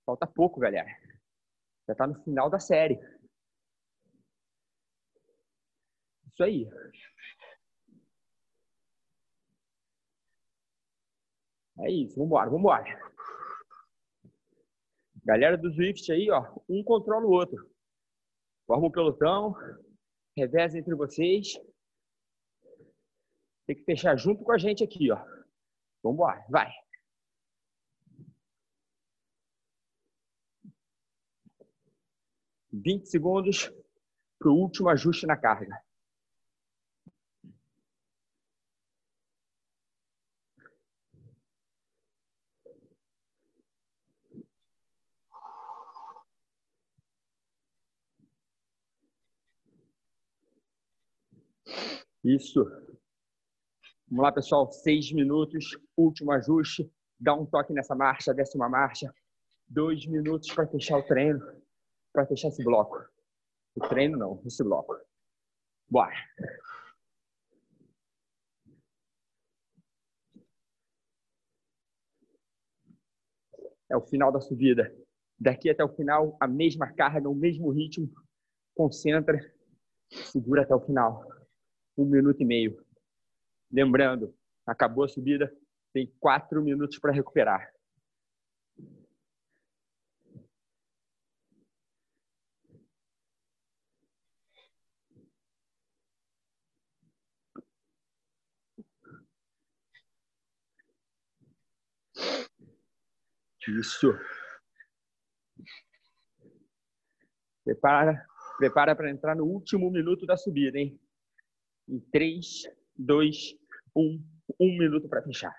[0.05, 0.87] Falta pouco, galera.
[1.85, 2.97] Já tá no final da série.
[6.31, 6.69] Isso aí.
[11.79, 12.17] É isso.
[12.17, 13.07] Vambora, vambora.
[15.27, 17.69] Galera do Swift aí, ó, um controla o outro.
[18.65, 19.53] Forma um pelotão,
[20.37, 21.59] reveza entre vocês.
[23.65, 25.17] Tem que fechar junto com a gente aqui, ó.
[26.01, 26.71] Vamos embora, vai.
[32.71, 33.69] Vinte segundos
[34.39, 35.77] para o último ajuste na carga.
[52.27, 52.61] Isso.
[54.09, 54.69] Vamos lá, pessoal.
[54.69, 56.91] Seis minutos, último ajuste.
[57.17, 59.13] Dá um toque nessa marcha, desce uma marcha.
[59.65, 61.39] Dois minutos para fechar o treino,
[62.11, 63.01] para fechar esse bloco.
[63.75, 64.93] O treino não, esse bloco.
[65.89, 66.13] Bora.
[73.89, 74.93] É o final da subida.
[75.39, 78.11] Daqui até o final, a mesma carga, o mesmo ritmo.
[78.75, 79.39] Concentra,
[80.11, 81.36] segura até o final
[81.97, 82.85] um minuto e meio.
[83.71, 84.33] Lembrando,
[84.65, 85.51] acabou a subida,
[85.91, 87.71] tem quatro minutos para recuperar.
[103.67, 104.13] Isso.
[107.65, 108.25] Prepara,
[108.57, 110.97] prepara para entrar no último minuto da subida, hein?
[111.87, 112.63] Em 3,
[112.97, 113.55] 2,
[113.95, 114.23] 1.
[114.59, 115.55] Um minuto para fechar.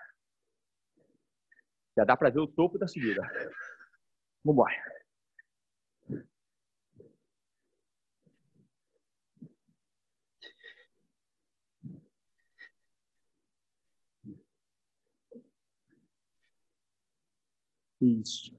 [1.95, 3.21] Já dá para ver o topo da subida.
[4.43, 4.99] Vamos embora.
[18.01, 18.57] Isso.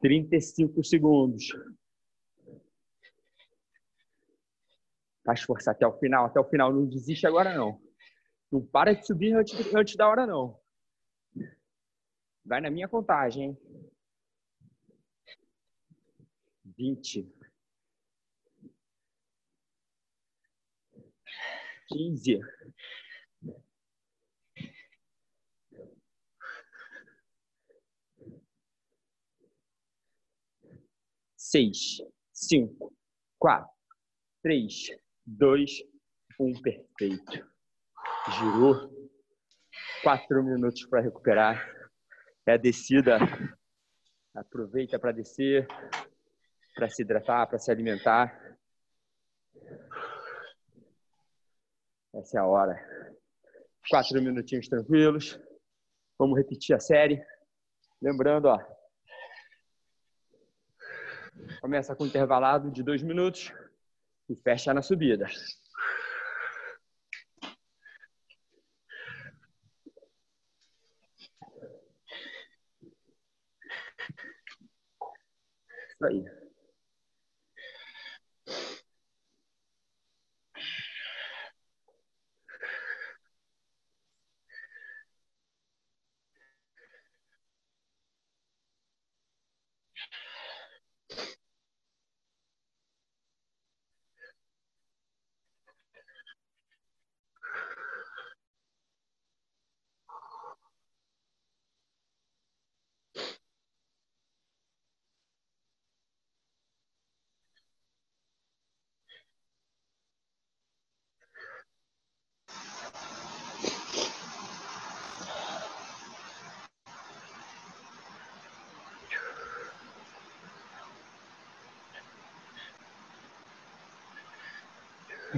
[0.00, 1.52] Trinta e cinco segundos.
[5.28, 6.72] Faz força até o final, até o final.
[6.72, 7.78] Não desiste agora, não.
[8.50, 10.58] Não para de subir antes, antes da hora, não.
[12.42, 13.58] Vai na minha contagem, hein?
[16.64, 17.30] 20.
[21.88, 22.40] 15.
[31.36, 31.98] Seis,
[32.32, 32.94] cinco,
[33.38, 33.70] quatro,
[34.42, 34.88] três,
[35.28, 35.82] dois,
[36.40, 37.46] um, perfeito.
[38.38, 38.90] Girou.
[40.02, 41.68] Quatro minutos para recuperar.
[42.46, 43.18] É a descida.
[44.34, 45.66] Aproveita para descer,
[46.74, 48.56] para se hidratar, para se alimentar.
[52.14, 52.76] Essa é a hora.
[53.90, 55.38] Quatro minutinhos tranquilos.
[56.18, 57.22] Vamos repetir a série.
[58.00, 58.58] Lembrando, ó.
[61.60, 63.52] Começa com intervalado de dois minutos
[64.28, 65.26] e fecha na subida.
[65.26, 65.58] Isso
[76.06, 76.37] aí.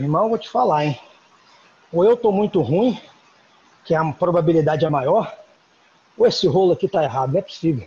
[0.00, 1.00] Irmão, vou te falar, hein?
[1.92, 2.98] Ou eu tô muito ruim,
[3.84, 5.36] que a probabilidade é maior,
[6.16, 7.86] ou esse rolo aqui tá errado, não é possível.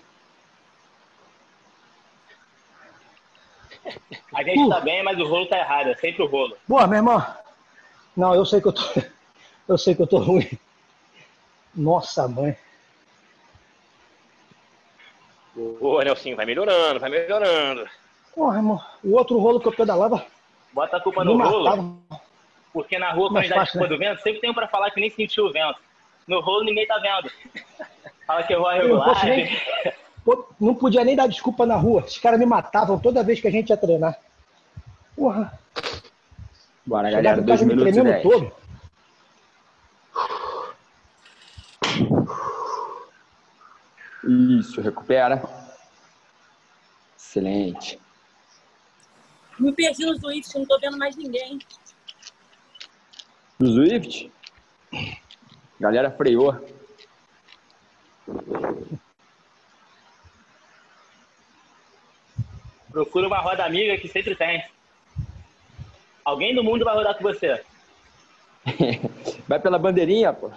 [4.34, 5.90] A gente tá bem, mas o rolo tá errado.
[5.90, 6.58] É sempre o rolo.
[6.68, 7.26] Boa, meu irmão.
[8.16, 8.82] Não, eu sei que eu tô.
[9.66, 10.60] Eu sei que eu tô ruim.
[11.74, 12.54] Nossa, mãe.
[15.56, 17.90] Boa, Nelson, vai melhorando, vai melhorando.
[18.36, 18.84] Porra, irmão.
[19.02, 20.26] O outro rolo que eu pedalava.
[20.74, 22.22] Bota a culpa me no rolo, matava.
[22.74, 25.00] porque na rua, quando a dá desculpa do vento, sempre tem um pra falar que
[25.00, 25.80] nem sentiu o vento.
[26.28, 27.32] No rolo ninguém tá vendo.
[28.26, 32.02] Fala que eu vou Eu não podia nem dar desculpa na rua.
[32.02, 34.18] Os caras me matavam toda vez que a gente ia treinar.
[35.16, 35.60] Porra.
[36.86, 37.42] Bora, Chegava galera.
[37.42, 38.24] em 2 casa me minutos e tremendo 10.
[38.24, 38.64] todo.
[44.60, 45.44] Isso, recupera.
[47.18, 48.00] Excelente.
[49.60, 51.60] Me perdi no Swift, não tô vendo mais ninguém.
[53.60, 54.32] No Zwift,
[55.80, 56.54] galera freou.
[62.92, 64.64] Procura uma roda amiga que sempre tem.
[66.24, 67.64] Alguém do mundo vai rodar com você.
[69.46, 70.50] Vai pela bandeirinha, pô.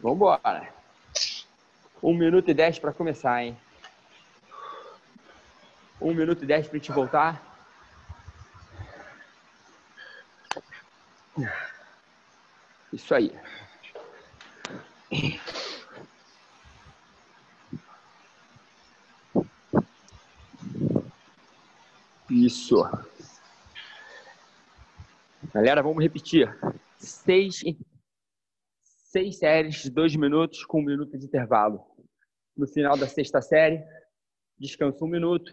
[0.00, 0.72] Vambora.
[2.02, 3.56] 1 minuto e 10 para começar, hein?
[6.00, 7.54] 1 minuto e 10 pra gente voltar.
[12.92, 13.32] Isso aí.
[22.30, 22.82] Isso.
[25.52, 26.48] Galera, vamos repetir.
[26.98, 27.62] Seis,
[28.82, 31.84] seis séries de dois minutos com um minuto de intervalo.
[32.56, 33.84] No final da sexta série,
[34.58, 35.52] descansa um minuto,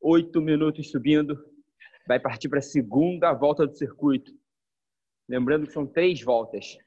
[0.00, 1.36] oito minutos subindo,
[2.06, 4.32] vai partir para a segunda volta do circuito.
[5.28, 6.78] Lembrando que são três voltas.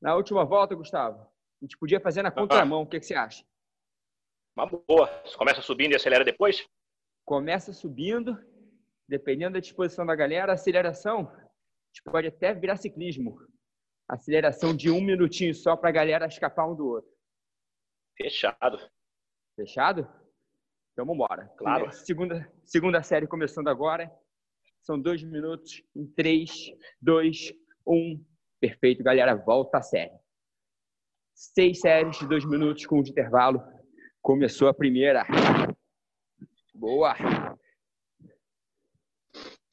[0.00, 2.82] Na última volta, Gustavo, a gente podia fazer na contramão.
[2.82, 3.44] O que, que você acha?
[4.56, 5.06] Uma boa.
[5.24, 6.68] Você começa subindo e acelera depois?
[7.24, 8.38] Começa subindo,
[9.08, 13.40] dependendo da disposição da galera, a aceleração a gente pode até virar ciclismo.
[14.08, 17.10] Aceleração de um minutinho só para a galera escapar um do outro.
[18.16, 18.78] Fechado.
[19.56, 20.08] Fechado?
[20.98, 21.46] Então vamos embora.
[21.56, 21.92] Claro.
[21.92, 24.10] Segunda, segunda série começando agora.
[24.82, 27.52] São dois minutos em três, dois,
[27.86, 28.20] um.
[28.58, 29.36] Perfeito, galera.
[29.36, 30.18] Volta a série.
[31.32, 33.62] Seis séries de dois minutos com um de intervalo.
[34.20, 35.24] Começou a primeira.
[36.74, 37.14] Boa.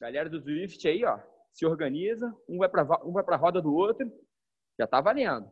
[0.00, 1.18] Galera do Swift aí, ó,
[1.50, 2.32] se organiza.
[2.48, 4.08] Um vai para um vai para a roda do outro.
[4.78, 5.50] Já tá valendo.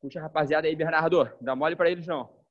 [0.00, 1.28] Puxa a rapaziada aí, Bernardo.
[1.40, 2.43] Dá mole para eles não.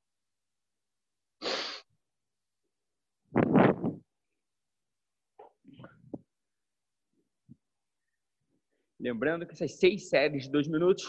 [9.04, 11.04] Lembrando que essas seis séries de dois minutos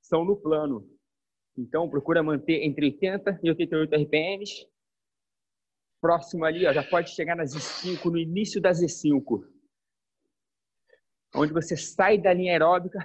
[0.00, 0.90] são no plano.
[1.54, 4.66] Então, procura manter entre 80 e 88 RPMs.
[6.00, 9.46] Próximo ali, ó, já pode chegar nas Z5, no início da Z5.
[11.34, 12.98] Onde você sai da linha aeróbica,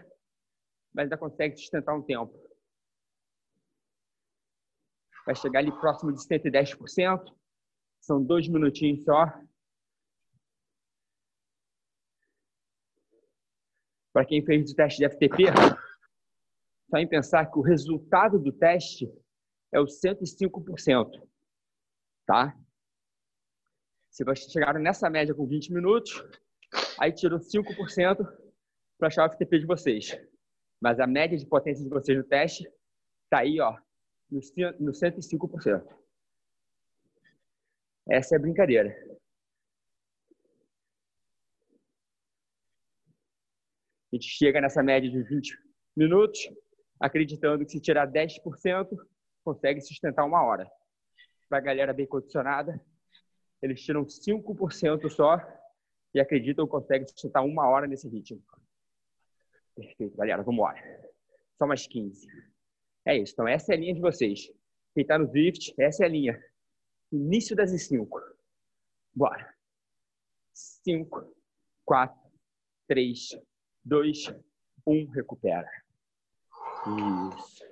[0.93, 2.33] mas ainda consegue sustentar um tempo.
[5.25, 7.35] Vai chegar ali próximo de 110%.
[7.99, 9.25] São dois minutinhos só.
[14.19, 15.45] Para quem fez o teste de FTP,
[16.89, 19.09] só em pensar que o resultado do teste
[19.71, 21.25] é o 105%.
[22.25, 22.53] Tá?
[24.11, 26.21] Se vocês chegaram nessa média com 20 minutos,
[26.99, 28.17] aí tirou 5%
[28.97, 30.19] para achar o FTP de vocês.
[30.81, 32.69] Mas a média de potência de vocês no teste
[33.23, 33.73] está aí, ó,
[34.29, 34.41] no
[34.91, 35.95] 105%.
[38.09, 38.93] Essa é a brincadeira.
[44.11, 45.57] A gente chega nessa média de 20
[45.95, 46.39] minutos,
[46.99, 48.87] acreditando que se tirar 10%,
[49.43, 50.69] consegue sustentar uma hora.
[51.47, 52.79] Para a galera bem condicionada,
[53.61, 55.37] eles tiram 5% só
[56.13, 58.43] e acreditam que conseguem sustentar uma hora nesse ritmo.
[59.75, 61.11] Perfeito, galera, vamos embora.
[61.57, 62.27] Só mais 15.
[63.05, 64.51] É isso, então essa é a linha de vocês.
[64.93, 66.43] Quem está no Drift, essa é a linha.
[67.11, 68.19] Início das 5.
[69.13, 69.53] Bora.
[70.53, 71.33] 5,
[71.85, 72.19] 4,
[72.87, 73.39] 3,
[73.83, 74.25] dois,
[74.85, 75.67] um, recupera.
[76.87, 77.63] Isso.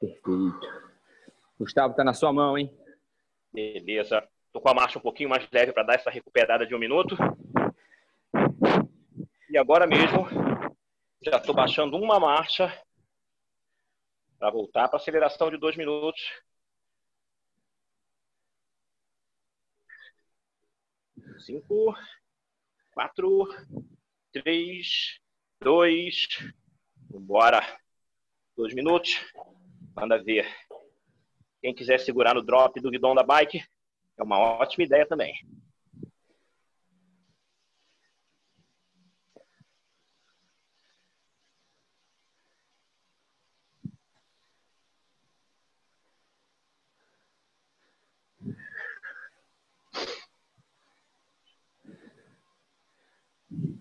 [0.00, 0.83] Perfeito.
[1.58, 2.70] Gustavo, tá na sua mão, hein?
[3.52, 4.26] Beleza.
[4.52, 7.16] Tô com a marcha um pouquinho mais leve para dar essa recuperada de um minuto.
[9.48, 10.26] E agora mesmo,
[11.22, 12.72] já estou baixando uma marcha
[14.38, 16.20] para voltar para aceleração de dois minutos.
[21.38, 21.94] Cinco,
[22.92, 23.48] quatro,
[24.32, 25.20] três,
[25.60, 26.28] dois,
[27.10, 27.60] vambora.
[28.56, 29.20] Dois minutos.
[29.96, 30.46] Manda ver.
[31.64, 33.58] Quem quiser segurar no drop do guidão da bike,
[34.18, 35.32] é uma ótima ideia também.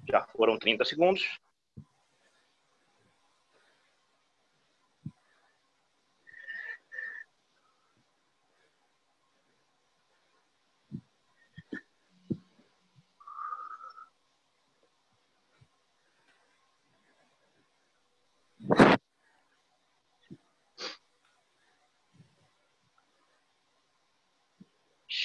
[0.09, 1.21] Já foram 30 segundos.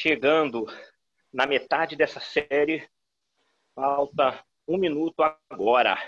[0.00, 0.64] Chegando
[1.32, 2.88] na metade dessa série,
[3.74, 5.20] falta um minuto
[5.50, 5.98] agora.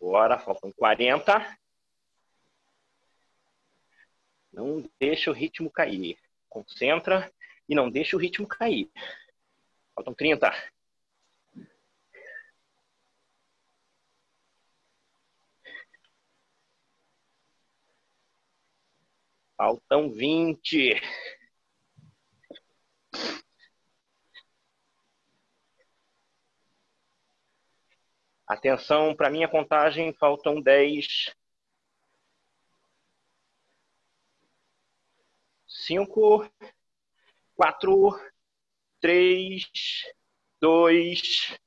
[0.00, 1.60] Agora faltam 40.
[4.52, 6.18] Não deixa o ritmo cair.
[6.48, 7.32] Concentra
[7.68, 8.90] e não deixa o ritmo cair.
[9.94, 10.52] Faltam 30.
[19.56, 21.00] Faltam 20.
[28.50, 31.32] Atenção para minha contagem, faltam 10.
[35.80, 36.46] 5,
[37.56, 38.20] 4,
[39.00, 39.64] 3,
[40.60, 41.58] 2,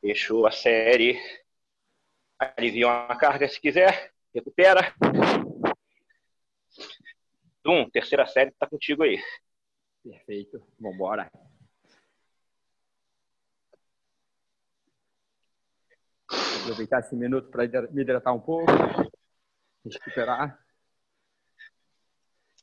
[0.00, 1.20] fechou a série.
[2.38, 4.94] Alivia uma carga se quiser, recupera.
[7.66, 9.20] Um, terceira série está contigo aí.
[10.04, 11.28] Perfeito, vamos embora.
[16.62, 18.70] Aproveitar esse minuto para me hidratar um pouco,
[19.84, 20.65] recuperar,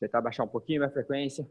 [0.03, 1.49] tentar baixar um pouquinho a frequência.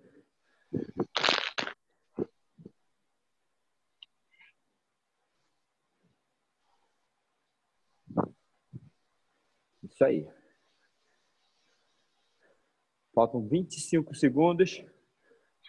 [9.83, 10.29] Isso aí.
[13.15, 14.85] Faltam 25 segundos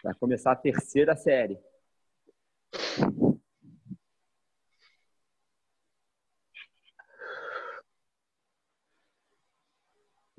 [0.02, 1.58] para começar a terceira série.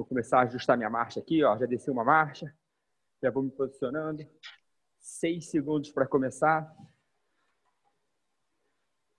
[0.05, 1.57] Vou começar a ajustar minha marcha aqui, ó.
[1.57, 2.55] Já desci uma marcha.
[3.23, 4.23] Já vou me posicionando.
[4.99, 6.71] Seis segundos para começar.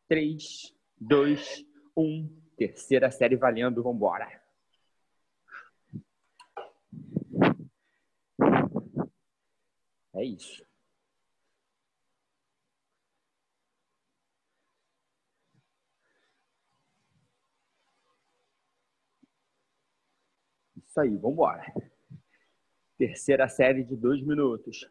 [0.07, 1.65] Três, dois,
[1.97, 2.29] um.
[2.55, 3.81] Terceira série valendo.
[3.81, 4.29] Vamos embora.
[10.13, 10.63] É isso.
[20.95, 21.73] Isso aí, vamos embora.
[22.97, 24.89] Terceira série de dois minutos.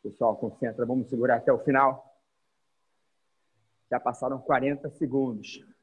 [0.00, 0.86] Pessoal, concentra.
[0.86, 2.16] Vamos segurar até o final.
[3.90, 5.73] Já passaram 40 segundos.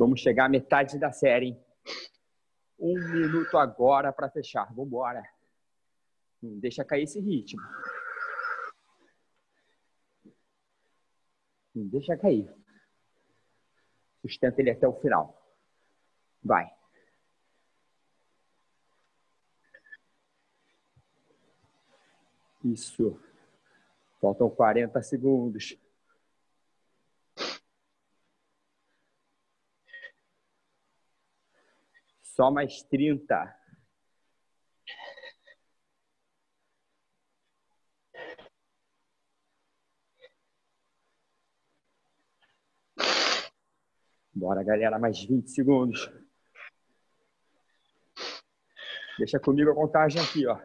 [0.00, 1.48] Vamos chegar à metade da série.
[1.48, 1.64] Hein?
[2.78, 4.64] Um minuto agora para fechar.
[4.68, 5.22] Vamos embora.
[6.42, 7.60] Não deixa cair esse ritmo.
[11.74, 12.50] Deixa cair.
[14.22, 15.38] Sustenta ele até o final.
[16.42, 16.74] Vai.
[22.64, 23.20] Isso.
[24.18, 25.78] Faltam 40 segundos.
[32.40, 33.54] Só mais 30.
[44.32, 46.10] Bora, galera, mais 20 segundos.
[49.18, 50.58] Deixa comigo a contagem aqui, ó.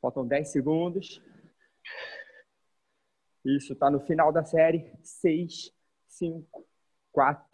[0.00, 1.20] Faltam 10 segundos.
[3.44, 4.96] Isso, tá no final da série.
[5.02, 5.74] 6,
[6.06, 6.68] 5,
[7.10, 7.51] 4,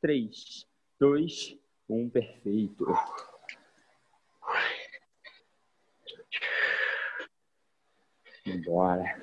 [0.00, 0.66] 3,
[0.98, 2.10] 2, 1.
[2.10, 2.86] Perfeito.
[8.64, 9.20] Bora.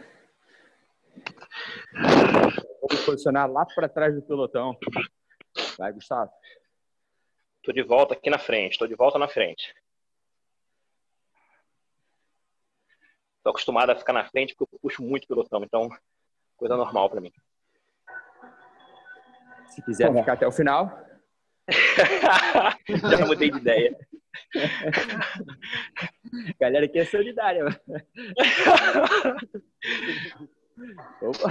[2.82, 4.78] Vamos posicionar lá para trás do pelotão.
[5.78, 6.32] Vai, Gustavo.
[7.64, 9.76] Tô de volta aqui na frente, tô de volta na frente.
[13.44, 15.90] Tô acostumado a ficar na frente porque eu puxo muito pelotão, então
[16.56, 17.34] coisa normal para mim.
[19.70, 20.91] Se quiser ficar até o final.
[22.88, 23.97] Já mudei de ideia.
[26.59, 27.65] Galera aqui é solidária.
[31.22, 31.49] Opa.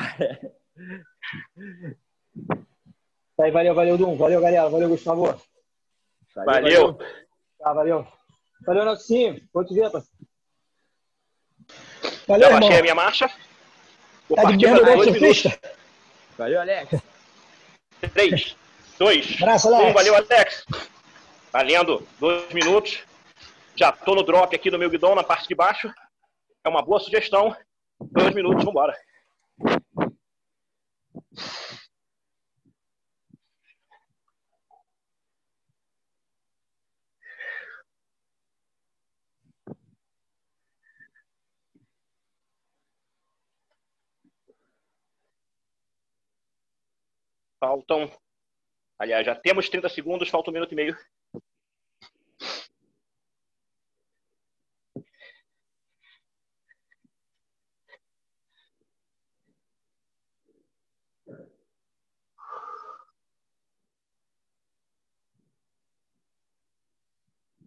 [3.40, 4.16] Aí, valeu, valeu, Dum.
[4.16, 4.68] Valeu, galera.
[4.68, 5.22] Valeu, Gustavo.
[5.26, 5.40] Valeu.
[6.34, 6.94] Valeu.
[7.58, 8.06] Tá, valeu.
[8.64, 9.36] Valeu, Nelson.
[9.52, 10.02] Pode ver, pai.
[12.26, 12.60] Valeu, Já irmão.
[12.60, 13.28] baixei a minha marcha.
[14.28, 15.58] Vou Tá de partir merda, para né, dois minutos.
[16.38, 16.90] Valeu, Alex.
[18.09, 18.57] 3,
[18.98, 19.74] 2, Abraço, 1.
[19.74, 19.94] Alex.
[19.94, 20.66] Valeu, Alex.
[21.52, 22.07] Valendo.
[22.18, 23.02] Dois minutos.
[23.74, 25.92] Já tô no drop aqui do meu guidão na parte de baixo.
[26.64, 27.54] É uma boa sugestão.
[28.00, 28.96] Dois minutos, vambora.
[47.66, 48.08] Faltam.
[48.96, 50.96] Aliás, já temos 30 segundos, falta um minuto e meio.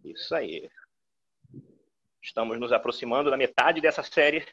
[0.02, 0.70] Isso aí.
[2.22, 4.46] Estamos nos aproximando da metade dessa série.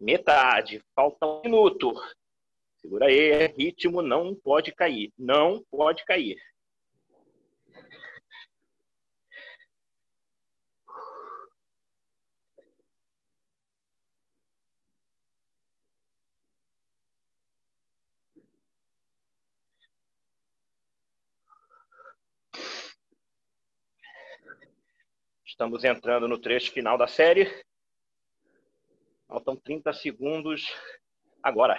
[0.00, 0.82] Metade.
[0.94, 1.92] Falta um minuto.
[2.80, 3.46] Segura aí.
[3.48, 5.12] Ritmo não pode cair.
[5.18, 6.36] Não pode cair.
[25.44, 27.50] Estamos entrando no trecho final da série.
[29.28, 30.66] Faltam 30 segundos
[31.42, 31.78] agora.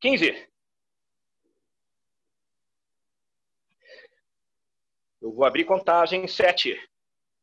[0.00, 0.52] Quinze.
[5.22, 6.26] Eu vou abrir contagem.
[6.26, 6.76] Sete,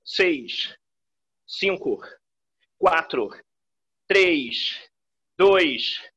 [0.04, 0.78] seis,
[1.48, 2.00] cinco,
[2.78, 3.30] quatro,
[4.06, 4.88] três,
[5.38, 6.12] dois,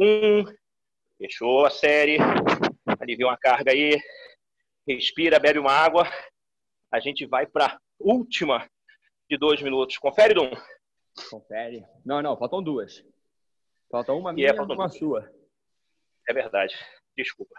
[0.00, 0.44] um.
[1.18, 2.16] Fechou a série.
[2.98, 4.00] Alivia uma carga aí.
[4.88, 6.04] Respira, bebe uma água.
[6.90, 8.68] A gente vai para última
[9.28, 9.98] de dois minutos.
[9.98, 10.50] Confere, Dum.
[11.30, 11.84] Confere.
[12.04, 13.04] Não, não, faltam duas.
[13.90, 14.98] Falta uma E minha é, e faltam uma duas.
[14.98, 15.30] sua.
[16.28, 16.74] É verdade.
[17.16, 17.54] Desculpa.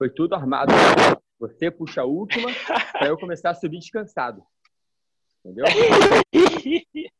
[0.00, 0.72] Foi tudo armado.
[1.38, 2.48] Você puxa a última
[2.90, 4.42] para eu começar a subir descansado.
[5.44, 5.66] Entendeu?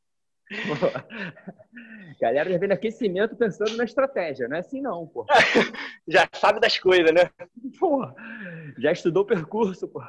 [2.18, 4.48] Galera já vem no aquecimento pensando na estratégia.
[4.48, 5.26] Não é assim não, pô.
[6.08, 7.30] Já sabe das coisas, né?
[7.78, 8.02] Pô,
[8.78, 10.02] já estudou o percurso, pô.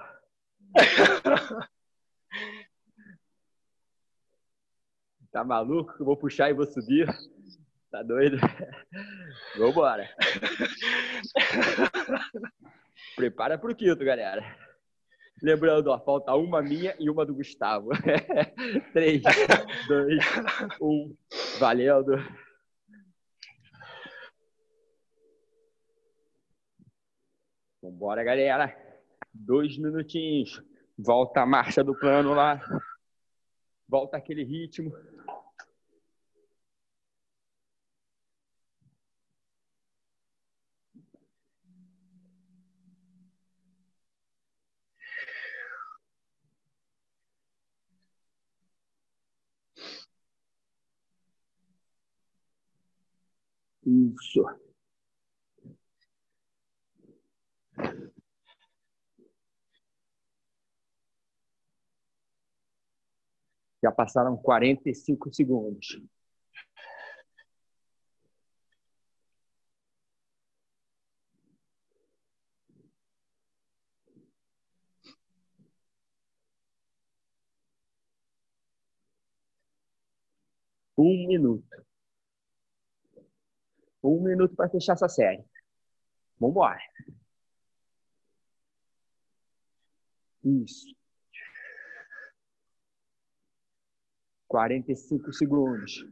[5.30, 7.08] Tá maluco eu vou puxar e vou subir?
[7.92, 8.38] Tá doido?
[9.58, 10.10] Vambora.
[13.18, 14.42] Prepara pro quinto, galera.
[15.44, 17.90] Lembrando, ó, falta uma minha e uma do Gustavo.
[18.94, 19.22] Três,
[19.88, 20.24] dois,
[20.80, 21.14] um.
[21.60, 22.16] Valendo.
[27.82, 28.74] Vambora, galera.
[29.34, 30.64] Dois minutinhos.
[30.98, 32.62] Volta a marcha do plano lá.
[33.90, 34.94] Volta aquele ritmo.
[54.14, 54.44] Isso.
[63.84, 66.00] Já passaram 45 segundos.
[80.98, 81.91] Um minuto.
[84.04, 85.44] Um minuto para fechar essa série.
[86.40, 86.80] Vamos embora.
[90.44, 90.94] Isso.
[94.48, 96.06] 45 segundos.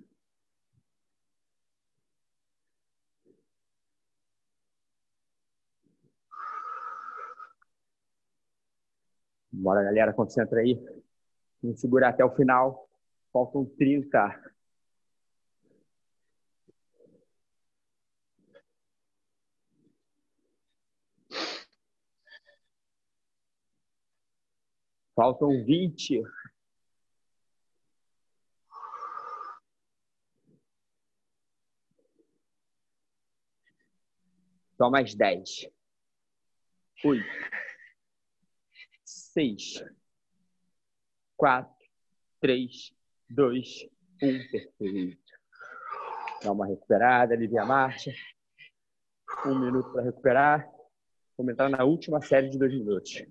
[9.51, 10.79] Bora, galera, concentra aí.
[11.61, 12.87] Vamos segurar até o final.
[13.33, 14.41] Faltam 30.
[25.19, 26.23] Faltam 20.
[34.77, 35.69] Só mais 10.
[37.03, 37.25] 8.
[39.03, 39.83] 6.
[41.35, 41.75] 4.
[42.39, 42.95] 3.
[43.29, 43.89] 2.
[44.23, 44.49] 1.
[44.49, 45.19] Perfeito.
[46.41, 48.13] Dá uma recuperada, alivia a marcha.
[49.45, 50.65] Um minuto para recuperar.
[51.37, 53.21] Vamos entrar na última série de dois minutos.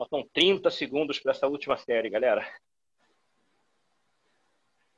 [0.00, 2.42] Faltam 30 segundos para essa última série, galera.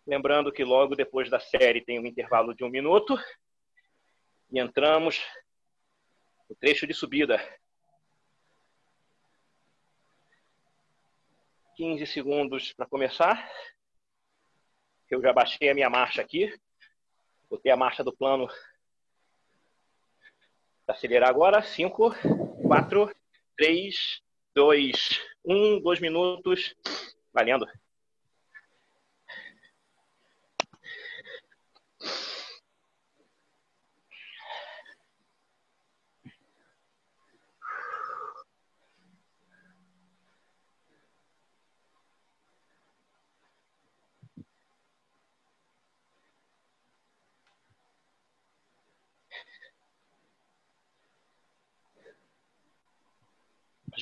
[0.07, 3.18] Lembrando que logo depois da série tem um intervalo de um minuto.
[4.50, 5.20] E entramos
[6.53, 7.40] no trecho de subida.
[11.76, 13.50] 15 segundos para começar.
[15.11, 16.55] Eu já baixei a minha marcha aqui.
[17.48, 18.48] Botei a marcha do plano
[20.84, 21.62] para acelerar agora.
[21.62, 22.14] 5,
[22.66, 23.16] 4,
[23.57, 24.22] 3,
[24.55, 26.74] dois, um, dois minutos.
[27.32, 27.66] Valendo.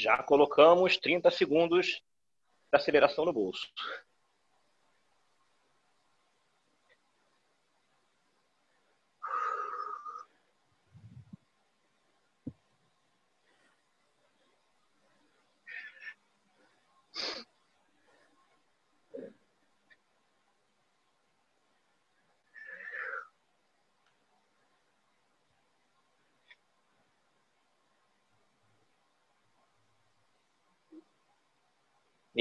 [0.00, 1.86] Já colocamos 30 segundos
[2.72, 3.70] de aceleração no bolso.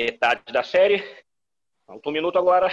[0.03, 1.03] Metade da série.
[1.85, 2.69] Falta um minuto agora.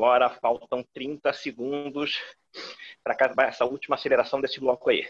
[0.00, 2.18] Vambora, faltam 30 segundos
[3.04, 5.06] para acabar essa última aceleração desse bloco aí.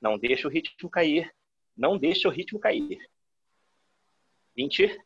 [0.00, 1.34] Não deixa o ritmo cair.
[1.76, 3.04] Não deixa o ritmo cair.
[4.54, 4.96] 20.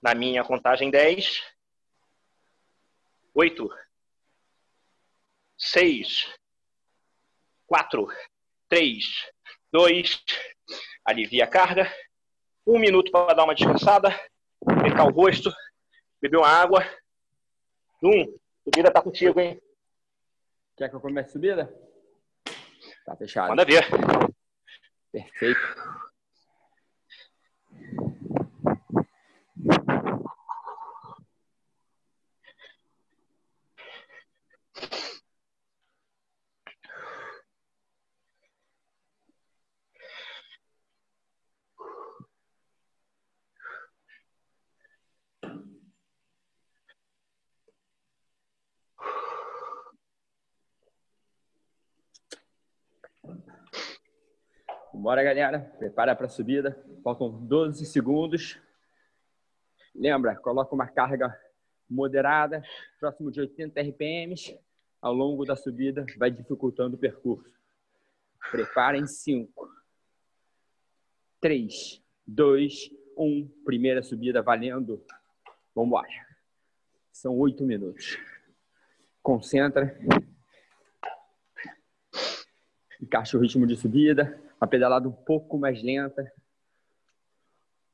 [0.00, 1.42] Na minha contagem 10.
[3.34, 3.68] 8.
[5.58, 6.45] 6
[7.66, 8.08] quatro,
[8.68, 9.04] três,
[9.72, 10.22] dois,
[11.04, 11.92] alivia a carga,
[12.66, 14.10] um minuto para dar uma descansada,
[14.82, 15.52] secar o rosto,
[16.20, 16.84] beber uma água.
[18.02, 19.60] Um, subida tá contigo, hein?
[20.76, 21.74] Quer que eu comece a subida?
[23.04, 23.48] Tá fechado.
[23.48, 23.84] Manda ver.
[25.12, 25.60] Perfeito.
[54.98, 55.60] Bora, galera.
[55.78, 56.82] Prepara para a subida.
[57.04, 58.58] Faltam 12 segundos.
[59.94, 61.38] Lembra, coloca uma carga
[61.88, 62.62] moderada,
[62.98, 64.58] próximo de 80 RPMs.
[65.00, 67.54] Ao longo da subida, vai dificultando o percurso.
[68.50, 69.70] Preparem 5,
[71.42, 73.48] 3, 2, 1.
[73.66, 75.04] Primeira subida valendo.
[75.74, 76.08] Vamos embora.
[77.12, 78.18] São oito minutos.
[79.22, 79.94] Concentra.
[83.00, 84.45] Encaixa o ritmo de subida.
[84.60, 86.32] Uma pedalada um pouco mais lenta.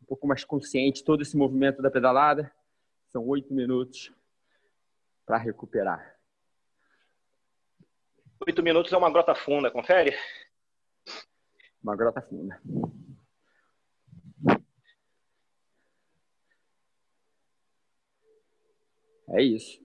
[0.00, 1.04] Um pouco mais consciente.
[1.04, 2.52] Todo esse movimento da pedalada.
[3.10, 4.12] São oito minutos
[5.26, 6.16] para recuperar.
[8.46, 10.16] Oito minutos é uma grota funda, confere?
[11.82, 12.60] Uma grota funda.
[19.28, 19.80] É isso.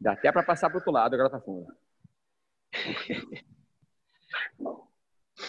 [0.00, 1.76] Dá até para passar para o outro lado a grota funda.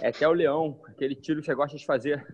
[0.02, 2.26] É até o leão, aquele tiro que você gosta de fazer.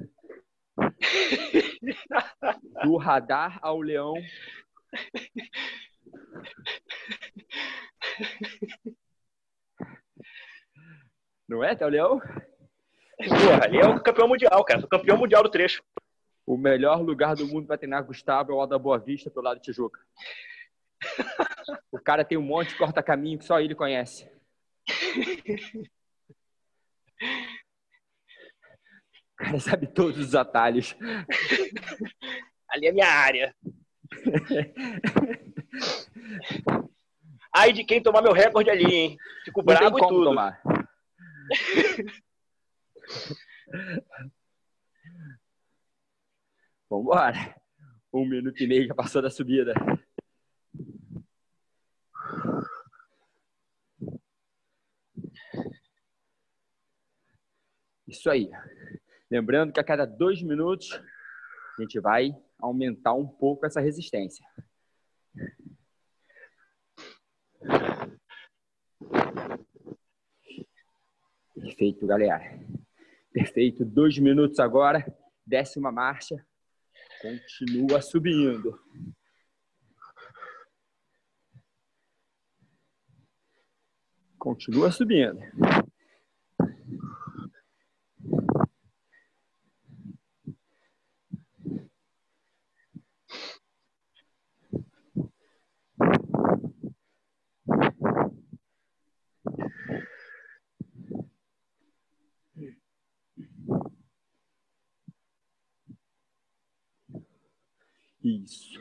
[2.84, 4.14] Do radar ao leão.
[11.48, 12.20] Não é, até o leão?
[13.18, 14.80] Porra, ali é o campeão mundial, cara.
[14.80, 15.84] Sou campeão mundial do trecho.
[16.46, 19.58] O melhor lugar do mundo para treinar Gustavo é o da Boa Vista, pelo lado
[19.58, 20.00] de Tijuca.
[21.92, 24.30] O cara tem um monte de corta-caminho que só ele conhece.
[29.34, 30.96] O cara sabe todos os atalhos.
[32.70, 33.56] Ali é minha área.
[37.54, 39.18] Ai de quem tomar meu recorde ali, hein?
[39.44, 40.24] Fico Não bravo e tudo.
[40.26, 40.62] tomar.
[46.90, 47.56] Vambora.
[48.14, 49.74] Um minuto e meio já passou da subida.
[58.16, 58.50] Isso aí.
[59.30, 60.90] Lembrando que a cada dois minutos
[61.78, 64.46] a gente vai aumentar um pouco essa resistência.
[71.54, 72.42] Perfeito, galera.
[73.34, 73.84] Perfeito.
[73.84, 75.06] Dois minutos agora.
[75.46, 76.44] Décima marcha.
[77.22, 78.80] Continua subindo.
[84.40, 85.40] Continua subindo.
[108.26, 108.80] Isso.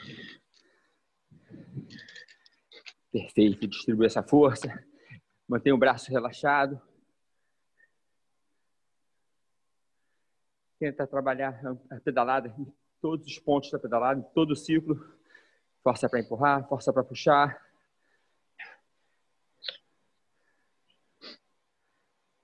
[3.12, 3.68] Perfeito.
[3.68, 4.68] Distribui essa força.
[5.46, 6.80] Mantenha o braço relaxado.
[10.78, 12.72] Tenta trabalhar a pedalada em
[13.02, 14.96] todos os pontos da pedalada, em todo o ciclo.
[15.82, 17.62] Força para empurrar, força para puxar.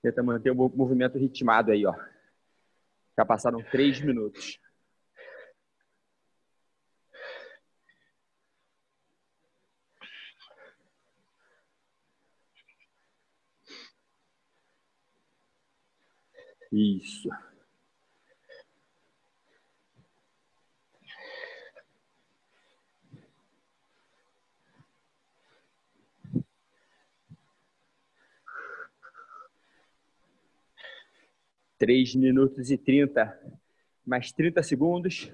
[0.02, 1.94] Tenta manter o mo- movimento ritmado aí, ó.
[3.16, 4.60] Já passaram três minutos.
[16.72, 17.28] Isso.
[31.76, 33.40] Três minutos e trinta,
[34.06, 35.32] mais 30 segundos.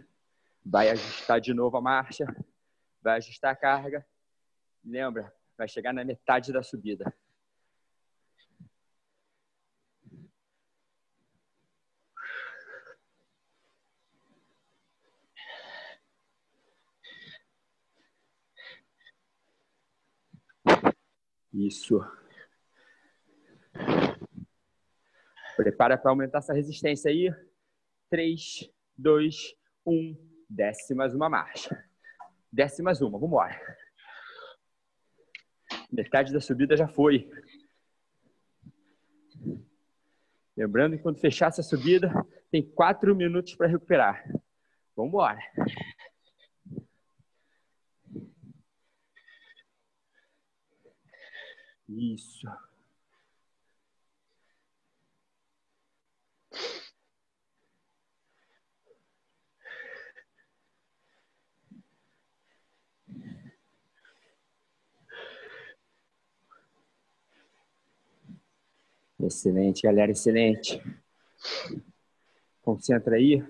[0.65, 2.25] Vai ajustar de novo a marcha,
[3.03, 4.07] vai ajustar a carga.
[4.85, 7.13] Lembra, vai chegar na metade da subida.
[21.57, 21.99] Isso.
[25.57, 27.35] Prepara para aumentar essa resistência aí.
[28.11, 30.45] 3, 2, 1.
[30.51, 31.83] Desce mais uma marcha.
[32.53, 33.13] Desce mais uma.
[33.13, 33.79] Vamos embora.
[35.91, 37.31] Metade da subida já foi.
[40.55, 42.13] Lembrando que quando fechar essa subida,
[42.51, 44.23] tem 4 minutos para recuperar.
[44.95, 45.41] Vamos embora.
[51.89, 52.47] Isso.
[69.19, 70.81] Excelente, galera, excelente.
[72.63, 73.43] Concentra aí.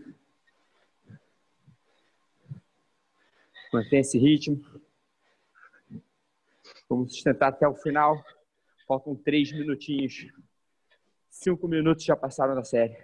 [3.72, 4.75] Mantém esse ritmo.
[6.89, 8.24] Vamos sustentar até o final.
[8.87, 10.26] Faltam três minutinhos.
[11.28, 12.97] Cinco minutos já passaram da série.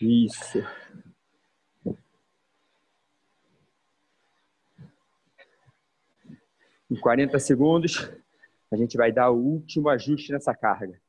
[0.00, 0.58] Isso.
[6.90, 8.10] Em 40 segundos,
[8.74, 11.00] a gente vai dar o último ajuste nessa carga.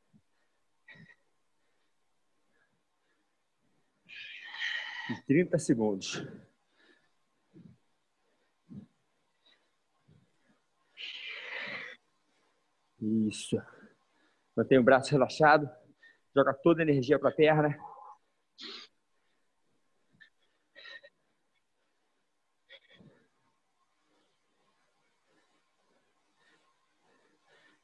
[5.10, 6.24] Em 30 segundos.
[13.00, 13.56] Isso.
[14.56, 15.68] Mantém o braço relaxado.
[16.34, 17.76] Joga toda a energia para a perna.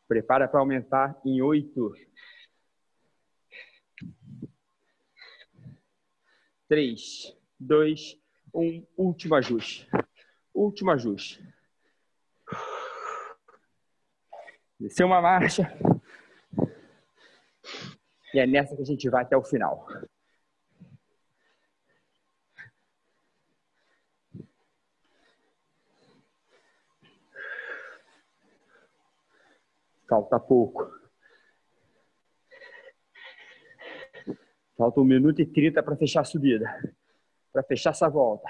[0.08, 1.94] Prepara para aumentar em oito.
[6.68, 8.18] Três, dois,
[8.54, 8.86] um.
[8.96, 9.88] Último ajuste.
[10.54, 11.42] Último ajuste.
[14.78, 15.72] Desceu uma marcha.
[18.34, 19.86] E é nessa que a gente vai até o final.
[30.12, 30.92] Falta pouco.
[34.76, 36.66] Falta um minuto e trinta para fechar a subida.
[37.50, 38.46] Para fechar essa volta.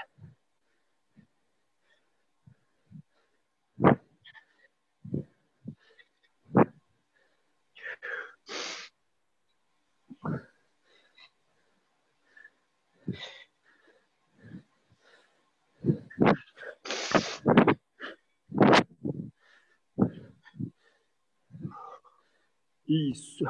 [22.93, 23.43] Isso.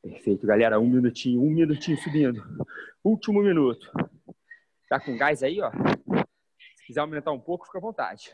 [0.00, 0.78] Perfeito, galera.
[0.78, 2.40] Um minutinho, um minutinho subindo.
[3.02, 3.90] Último minuto.
[4.88, 5.72] Tá com gás aí, ó?
[6.76, 8.32] Se quiser aumentar um pouco, fica à vontade.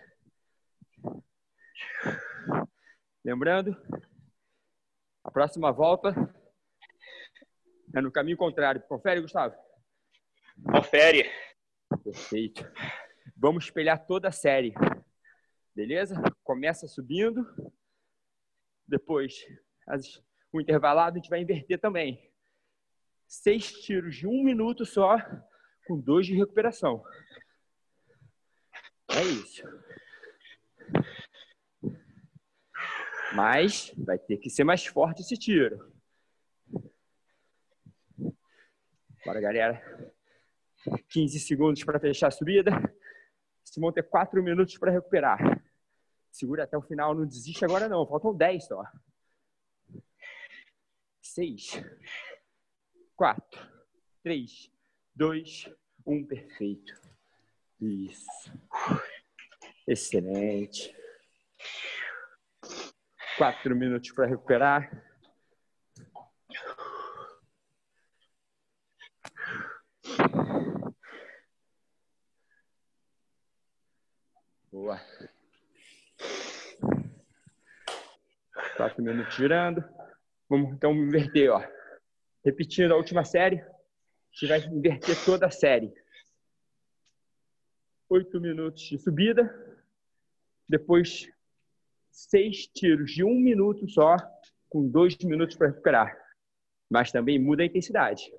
[3.25, 3.75] Lembrando,
[5.25, 6.15] a próxima volta
[7.95, 8.83] é no caminho contrário.
[8.83, 9.55] Confere, Gustavo?
[10.71, 11.31] Confere.
[12.05, 12.71] Perfeito.
[13.35, 14.75] Vamos espelhar toda a série.
[15.75, 16.21] Beleza?
[16.45, 17.47] Começa subindo,
[18.87, 19.35] depois,
[19.87, 20.23] as,
[20.53, 22.31] o intervalado a gente vai inverter também.
[23.27, 25.17] Seis tiros de um minuto só,
[25.87, 27.03] com dois de recuperação.
[29.11, 29.63] É isso.
[33.35, 35.91] Mas vai ter que ser mais forte esse tiro.
[39.25, 40.13] Bora, galera.
[41.09, 42.71] 15 segundos para fechar a subida.
[43.65, 45.62] Se vão ter 4 minutos para recuperar.
[46.33, 48.07] Segura até o final, não desiste agora não.
[48.07, 48.83] Faltam 10 só.
[51.21, 51.83] 6,
[53.15, 53.69] 4,
[54.23, 54.71] 3,
[55.15, 55.71] 2,
[56.07, 56.27] 1.
[56.27, 57.01] Perfeito.
[57.79, 58.51] Isso.
[59.87, 60.97] Excelente.
[63.37, 64.91] Quatro minutos para recuperar.
[74.71, 74.99] Boa.
[78.77, 79.85] Quatro minutos girando.
[80.49, 81.63] Vamos então inverter, ó.
[82.45, 83.69] Repetindo a última série, a
[84.33, 85.93] gente vai inverter toda a série.
[88.09, 89.55] Oito minutos de subida,
[90.69, 91.31] depois
[92.11, 94.17] seis tiros de um minuto só,
[94.69, 96.17] com dois minutos para recuperar.
[96.91, 98.33] Mas também muda a intensidade.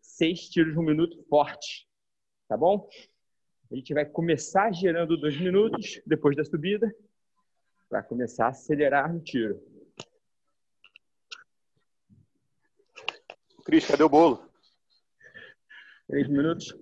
[0.00, 1.88] Seis tiros de um minuto forte,
[2.48, 2.88] tá bom?
[3.72, 6.94] A gente vai começar girando dois minutos depois da subida,
[7.88, 9.60] para começar a acelerar no tiro.
[13.64, 14.46] Cris, cadê o bolo?
[16.06, 16.76] Três minutos.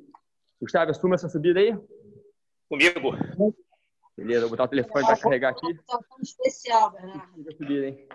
[0.61, 1.77] Gustavo, assuma essa subida aí.
[2.69, 3.13] Comigo.
[4.17, 5.75] Beleza, vou botar o telefone para carregar aqui.
[5.87, 7.53] Tá um especial, Bernardo.
[7.57, 8.09] Subida, hein?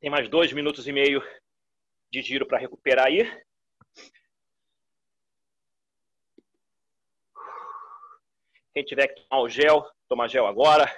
[0.00, 1.22] Tem mais dois minutos e meio
[2.10, 3.20] de giro para recuperar aí.
[8.72, 10.90] Quem tiver que tomar o gel, toma gel agora.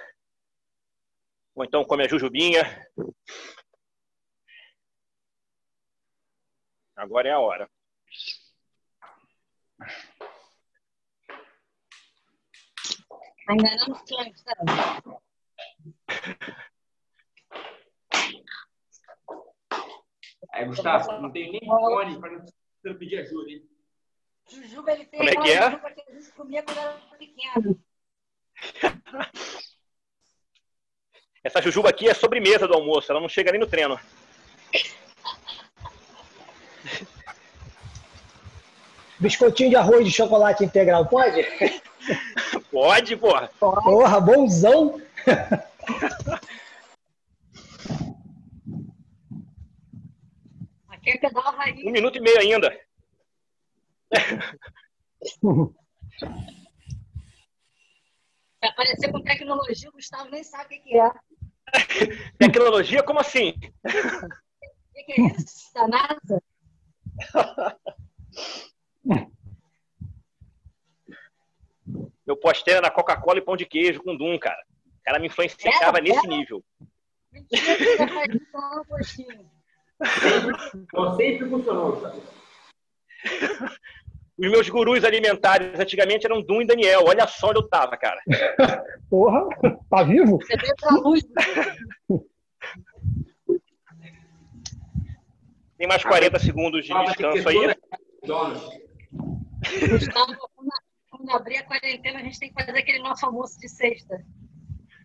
[1.53, 2.63] Ou então come a jujubinha.
[6.95, 7.69] Agora é a hora.
[13.49, 14.33] Ainda não sonho,
[20.53, 22.45] Aí, Gustavo, não tem nem fone para
[22.83, 23.63] não pedir ajuda, hein?
[24.47, 25.63] Jujuba, ele tem Como é que é?
[25.63, 27.79] jujuba que a gente comia quando era pequeno.
[31.43, 33.99] Essa jujuba aqui é sobremesa do almoço, ela não chega nem no treino.
[39.19, 41.45] Biscoitinho de arroz de chocolate integral, pode?
[42.69, 43.49] Pode, porra.
[43.59, 45.01] Porra, bonzão.
[51.13, 51.85] É pedal raiz.
[51.85, 52.79] Um minuto e meio ainda.
[58.63, 61.11] Se aparecer com tecnologia, o Gustavo nem sabe o que é.
[62.39, 63.53] Tecnologia, como assim?
[63.83, 65.73] O que é isso?
[65.73, 66.41] Da NASA?
[72.25, 74.63] Meu pós-treino era Coca-Cola e pão de queijo com Dum, cara.
[75.03, 76.27] Cara me influenciava Era, nesse era.
[76.27, 76.63] nível.
[77.33, 77.77] Mentira
[80.75, 82.21] Então, sempre funcionou, sabe?
[84.37, 87.03] Os meus gurus alimentares antigamente eram Dum e Daniel.
[87.05, 88.19] Olha só onde eu tava, cara.
[89.09, 89.47] Porra,
[89.89, 90.37] tá vivo?
[90.37, 91.21] Você veio pra luz.
[95.77, 97.75] Tem mais 40 segundos de descanso aí.
[98.25, 98.69] Donos.
[99.89, 100.69] Gustavo, quando,
[101.09, 104.23] quando abrir a quarentena, a gente tem que fazer aquele nosso almoço de sexta.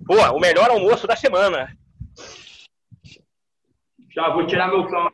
[0.06, 1.76] Pô, o melhor almoço da semana.
[4.10, 5.10] Já vou tirar meu som.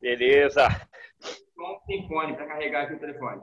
[0.00, 0.68] Beleza.
[1.54, 3.42] Som tem fone para carregar aqui o telefone.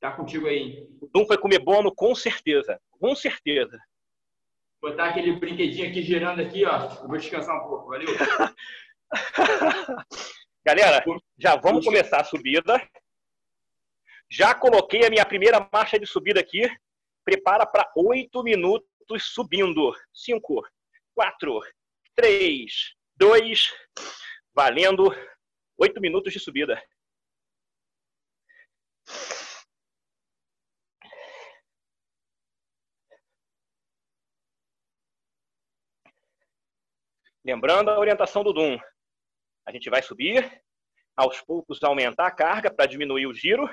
[0.00, 0.58] Tá contigo aí.
[0.58, 0.98] hein?
[1.00, 2.80] O Dum foi comer bono com certeza.
[2.90, 3.78] Com certeza.
[4.80, 6.90] Botar aquele brinquedinho aqui girando aqui, ó.
[7.02, 8.06] Eu vou descansar um pouco, valeu?
[10.64, 11.04] Galera,
[11.38, 12.80] já vamos começar a subida.
[14.30, 16.68] Já coloquei a minha primeira marcha de subida aqui.
[17.24, 19.94] Prepara para oito minutos subindo.
[20.12, 20.62] Cinco,
[21.14, 21.60] quatro,
[22.14, 23.72] três, dois,
[24.54, 25.10] valendo.
[25.76, 26.80] Oito minutos de subida.
[37.44, 38.78] Lembrando a orientação do Dum.
[39.66, 40.62] A gente vai subir,
[41.16, 43.68] aos poucos aumentar a carga para diminuir o giro,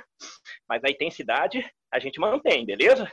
[0.68, 3.12] mas a intensidade a gente mantém, beleza?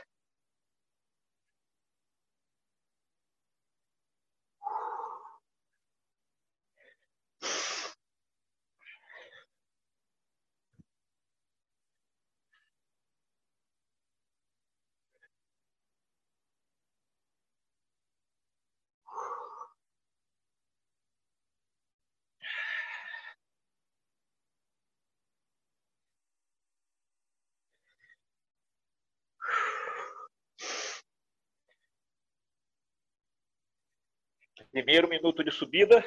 [34.71, 36.03] Primeiro minuto de subida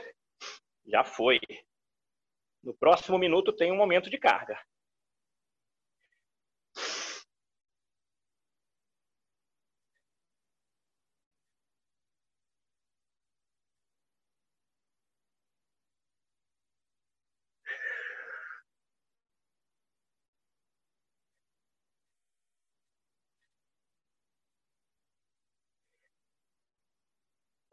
[0.86, 1.40] já foi.
[2.62, 4.58] No próximo minuto tem um momento de carga.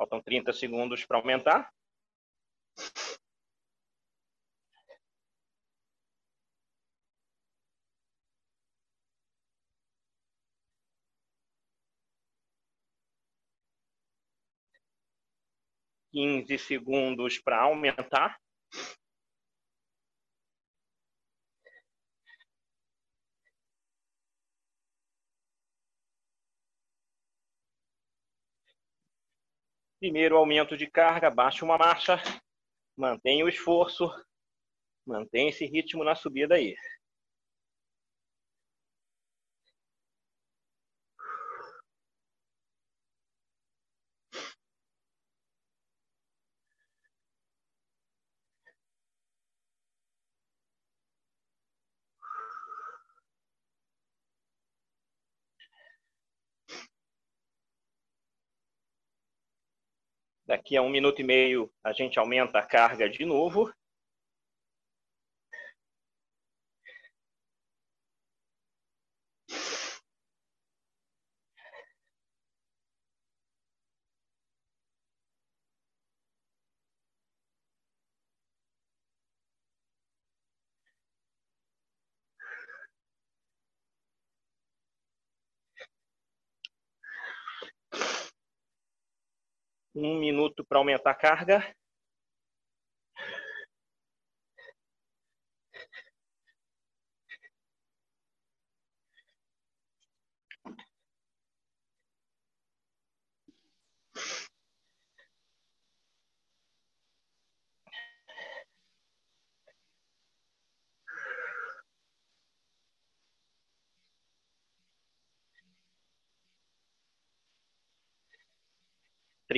[0.10, 1.72] Faltam 30 segundos para aumentar.
[16.12, 18.40] Quinze segundos para aumentar.
[30.00, 32.22] Primeiro aumento de carga, baixa uma marcha,
[32.96, 34.10] mantém o esforço,
[35.06, 36.74] mantém esse ritmo na subida aí.
[60.50, 63.72] Daqui a um minuto e meio a gente aumenta a carga de novo.
[90.02, 91.76] Um minuto para aumentar a carga.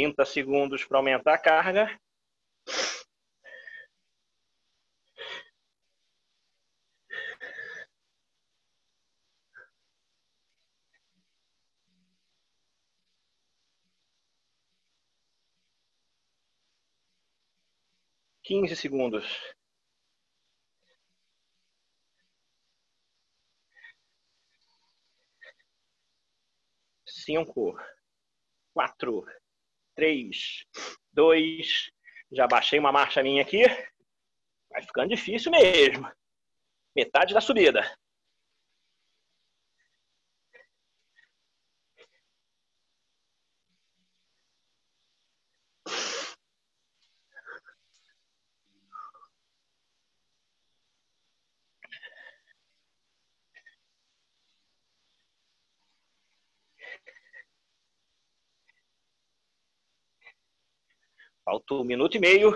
[0.01, 2.01] Trinta segundos para aumentar a carga.
[18.43, 19.27] Quinze segundos.
[27.05, 27.75] Cinco,
[28.73, 29.25] quatro,
[29.95, 30.65] três,
[31.11, 31.91] dois.
[32.31, 33.63] Já baixei uma marcha minha aqui.
[34.69, 36.09] Vai ficando difícil mesmo.
[36.95, 37.89] Metade da subida.
[61.43, 62.51] Falta um minuto e meio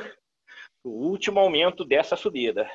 [0.84, 2.70] o último aumento dessa subida.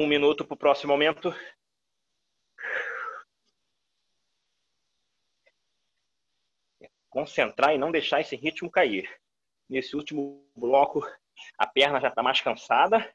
[0.00, 1.34] Um minuto para o próximo aumento.
[7.10, 9.10] Concentrar e não deixar esse ritmo cair.
[9.68, 11.00] Nesse último bloco,
[11.58, 13.12] a perna já está mais cansada.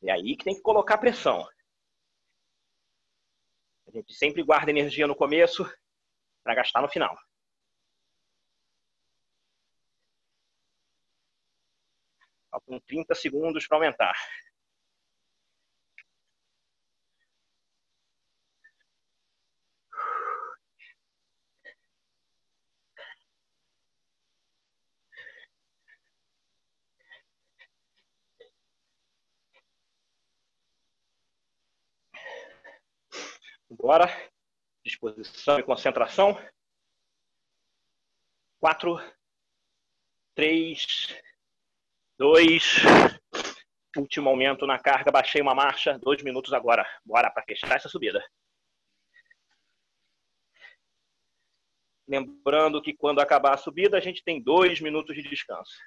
[0.00, 1.44] É aí que tem que colocar pressão.
[3.88, 5.68] A gente sempre guarda energia no começo
[6.44, 7.18] para gastar no final.
[12.48, 14.14] Faltam 30 segundos para aumentar.
[33.72, 34.06] Bora.
[34.84, 36.38] Disposição e concentração.
[38.60, 39.00] Quatro,
[40.34, 41.08] três,
[42.18, 42.76] dois.
[43.96, 45.10] Último aumento na carga.
[45.10, 45.98] Baixei uma marcha.
[45.98, 46.86] Dois minutos agora.
[47.04, 48.22] Bora para fechar essa subida.
[52.06, 55.78] Lembrando que quando acabar a subida, a gente tem dois minutos de descanso.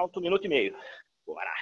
[0.00, 0.74] Falta um minuto e meio.
[1.26, 1.52] Bora.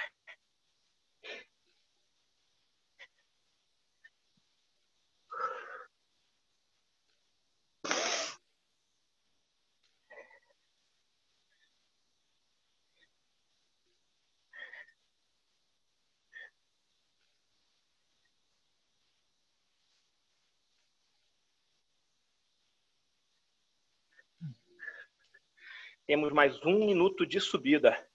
[26.07, 28.08] Temos mais um minuto de subida.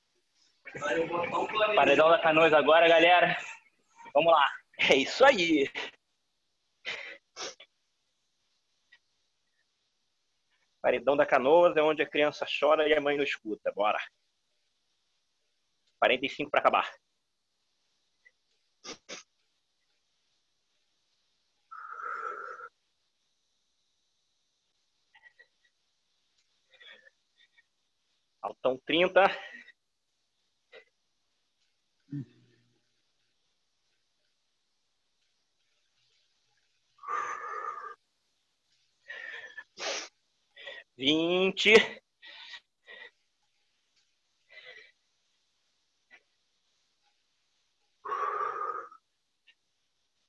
[1.76, 3.36] Paredão da Canoas agora, galera.
[4.12, 4.44] Vamos lá.
[4.78, 5.70] É isso aí.
[10.82, 13.72] Paredão da Canoas é onde a criança chora e a mãe não escuta.
[13.72, 13.98] Bora.
[16.00, 16.92] 45 para acabar.
[28.40, 29.22] Faltam 30.
[40.96, 41.72] Vinte.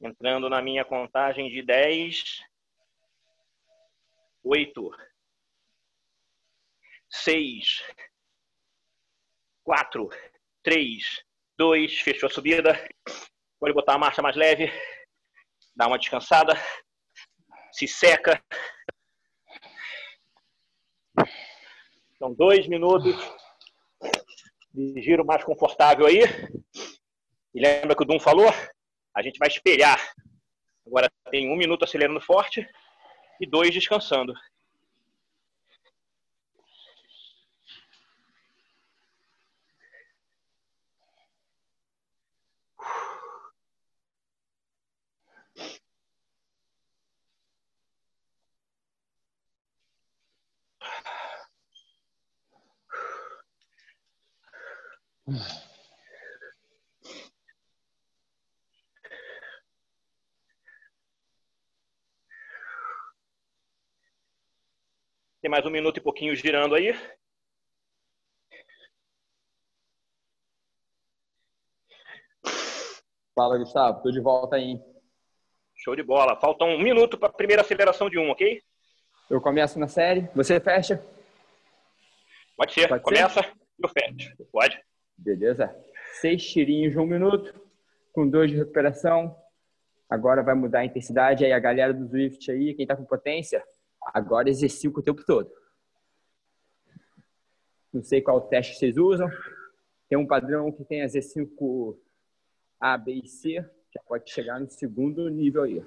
[0.01, 2.41] Entrando na minha contagem de dez.
[4.43, 4.91] Oito.
[7.09, 7.83] Seis.
[9.63, 10.09] Quatro,
[10.61, 11.23] três,
[11.57, 12.73] dois, fechou a subida.
[13.59, 14.67] Pode botar a marcha mais leve,
[15.75, 16.53] dá uma descansada,
[17.71, 18.43] se seca.
[22.17, 23.15] São dois minutos
[24.73, 26.21] de giro mais confortável aí.
[27.53, 28.49] E lembra que o Dum falou?
[29.15, 29.99] A gente vai espelhar.
[30.85, 32.67] Agora tem um minuto acelerando forte
[33.39, 34.33] e dois descansando.
[55.25, 55.39] Tem
[65.49, 66.93] mais um minuto e pouquinho girando aí.
[73.33, 74.03] Fala, Gustavo.
[74.03, 74.79] Tô de volta aí.
[75.75, 76.39] Show de bola.
[76.39, 78.61] Falta um minuto para a primeira aceleração de um, ok?
[79.27, 81.03] Eu começo na série, você fecha?
[82.55, 82.87] Pode ser.
[82.87, 84.35] Pode Começa e eu fecho.
[84.51, 84.79] Pode.
[85.17, 85.75] Beleza.
[86.19, 87.53] Seis tirinhos de um minuto,
[88.13, 89.35] com dois de recuperação.
[90.09, 91.43] Agora vai mudar a intensidade.
[91.43, 93.63] Aí a galera do Swift aí, quem tá com potência,
[94.13, 95.51] agora exercita o tempo todo.
[97.91, 99.29] Não sei qual teste vocês usam.
[100.07, 101.97] Tem um padrão que tem a Z5
[102.79, 103.65] A, B e C.
[103.93, 105.83] Já pode chegar no segundo nível aí.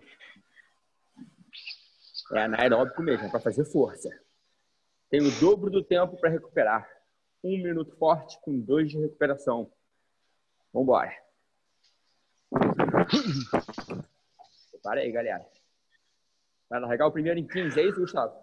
[2.33, 4.09] É anaeróbico mesmo, é para fazer força.
[5.11, 6.98] Tem o dobro do tempo para recuperar.
[7.43, 9.71] Um minuto forte com dois de recuperação.
[10.73, 11.15] Vambora.
[14.83, 15.47] Para aí, galera.
[16.69, 18.35] Vai largar o primeiro em 15, é isso, Gustavo?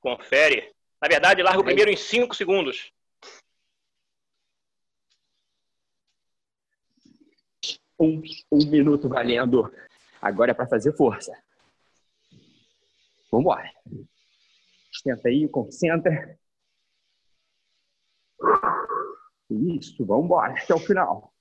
[0.00, 0.74] Confere.
[1.00, 2.92] Na verdade, larga o primeiro em 5 segundos.
[7.98, 9.72] Um, um minuto valendo.
[10.20, 11.32] Agora é para fazer força.
[13.30, 13.70] Vambora.
[15.02, 16.38] Tenta aí, concentra.
[19.50, 21.32] Isso, vamos embora até o final.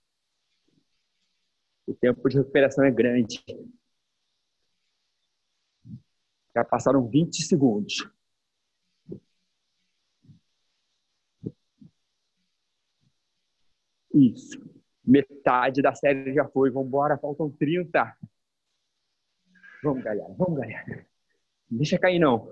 [1.87, 3.43] O tempo de recuperação é grande.
[6.55, 8.09] Já passaram 20 segundos.
[14.13, 14.57] Isso.
[15.03, 16.71] Metade da série já foi.
[16.71, 18.17] Vamos embora, faltam 30.
[19.83, 20.33] Vamos, galera.
[20.37, 21.05] Vamos, galera.
[21.69, 22.49] Deixa cair, não.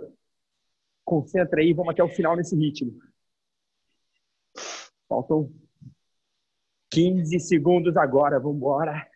[1.06, 3.00] Concentra aí, vamos até o final nesse ritmo.
[5.14, 5.54] Faltam
[6.90, 9.08] 15 segundos agora, vamos embora.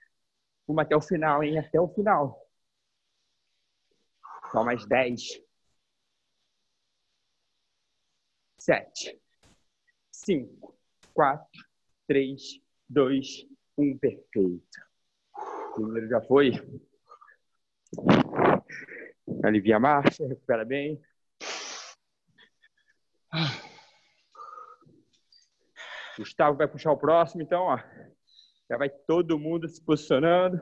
[0.68, 1.58] Vamos até o final, hein?
[1.58, 2.40] Até o final.
[4.52, 5.42] Só mais 10.
[8.60, 9.20] 7.
[10.12, 10.78] 5,
[11.16, 11.48] 4,
[12.08, 13.98] 3, 2, 1.
[13.98, 14.62] Perfeito.
[15.36, 16.52] O primeiro já foi.
[19.44, 21.02] Alivia a marcha, recupera bem.
[26.18, 27.78] Gustavo vai puxar o próximo, então, ó.
[28.70, 30.60] Já vai todo mundo se posicionando,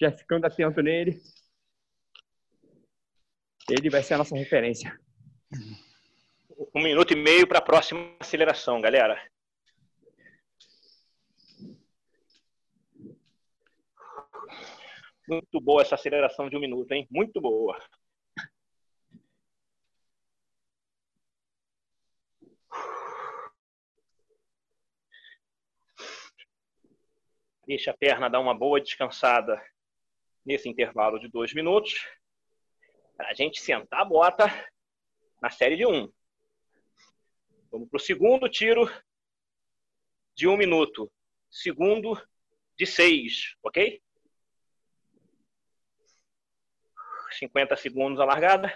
[0.00, 1.20] já ficando atento nele.
[3.70, 4.96] Ele vai ser a nossa referência.
[6.74, 9.20] Um minuto e meio para a próxima aceleração, galera.
[15.28, 17.06] Muito boa essa aceleração de um minuto, hein?
[17.10, 17.78] Muito boa.
[27.72, 29.58] Deixa a perna dar uma boa descansada
[30.44, 32.06] nesse intervalo de dois minutos.
[33.16, 34.44] Para a gente sentar a bota
[35.40, 36.12] na série de um.
[37.70, 38.84] Vamos para o segundo tiro
[40.34, 41.10] de um minuto.
[41.50, 42.22] Segundo
[42.76, 44.02] de seis, ok?
[47.30, 48.70] 50 segundos a largada.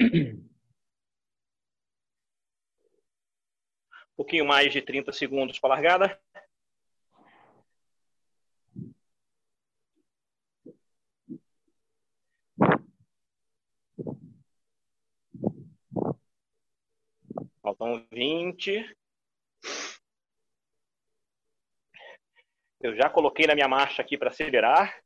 [0.00, 0.48] Um
[4.16, 6.20] pouquinho mais de 30 segundos para a largada.
[17.62, 18.96] Faltam 20.
[22.80, 24.98] Eu já coloquei na minha marcha aqui para acelerar.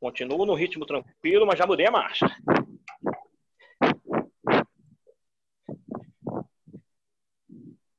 [0.00, 2.26] Continuo no ritmo tranquilo, mas já mudei a marcha.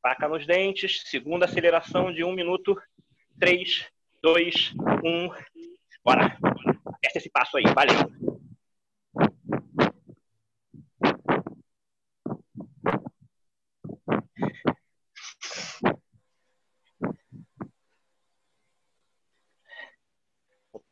[0.08, 2.82] Faca nos dentes, segunda aceleração de um minuto
[3.42, 3.92] 3,
[4.24, 4.74] 2,
[5.04, 5.30] 1.
[6.02, 6.38] Bora.
[7.02, 7.94] Testa esse passo aí, valeu.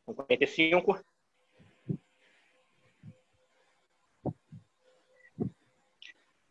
[0.04, 1.02] Com 45.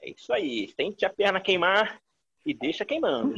[0.01, 0.73] É isso aí.
[0.75, 2.03] Sente a perna queimar
[2.45, 3.33] e deixa queimando.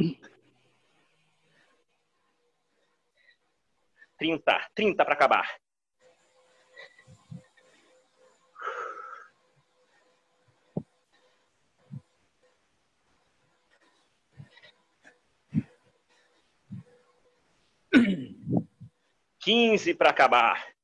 [4.18, 4.70] 30.
[4.76, 5.60] 30 para acabar.
[19.40, 20.76] Quinze para acabar.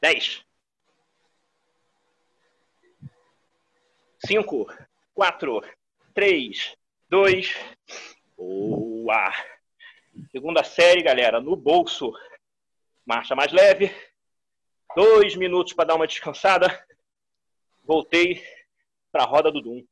[0.00, 0.44] Dez.
[4.24, 4.66] Cinco,
[5.12, 5.60] quatro,
[6.14, 6.76] três,
[7.08, 7.56] dois.
[8.36, 9.32] Boa!
[10.30, 12.12] Segunda série, galera, no bolso.
[13.04, 13.90] Marcha mais leve.
[14.94, 16.86] Dois minutos para dar uma descansada.
[17.82, 18.40] Voltei
[19.10, 19.84] para a roda do Doom.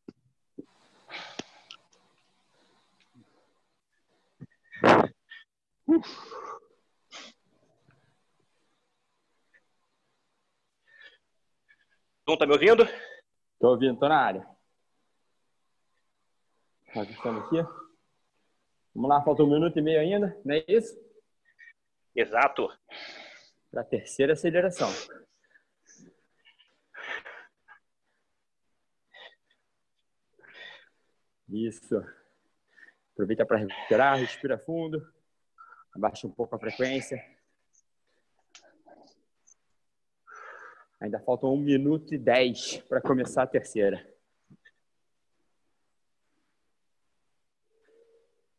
[12.24, 12.86] Dum, tá me ouvindo?
[13.60, 14.48] Tô ouvindo, tô na área.
[16.96, 17.56] Ajustando aqui.
[18.94, 20.98] Vamos lá, falta um minuto e meio ainda, não é isso?
[22.16, 22.68] Exato.
[23.70, 24.88] Para a terceira aceleração.
[31.50, 32.02] Isso.
[33.12, 35.06] Aproveita para recuperar, respira fundo.
[35.94, 37.22] Abaixa um pouco a frequência.
[41.00, 44.06] Ainda faltam um minuto e dez para começar a terceira.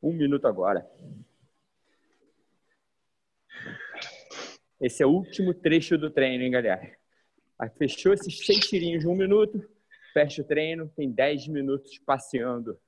[0.01, 0.89] Um minuto agora.
[4.79, 6.97] Esse é o último trecho do treino, hein, galera?
[7.77, 9.63] Fechou esses seis tirinhos de um minuto,
[10.11, 12.81] fecha o treino, tem dez minutos passeando.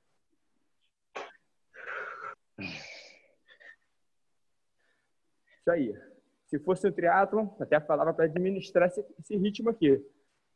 [5.60, 6.13] Isso aí.
[6.46, 10.04] Se fosse um triatlon, até falava para administrar esse, esse ritmo aqui.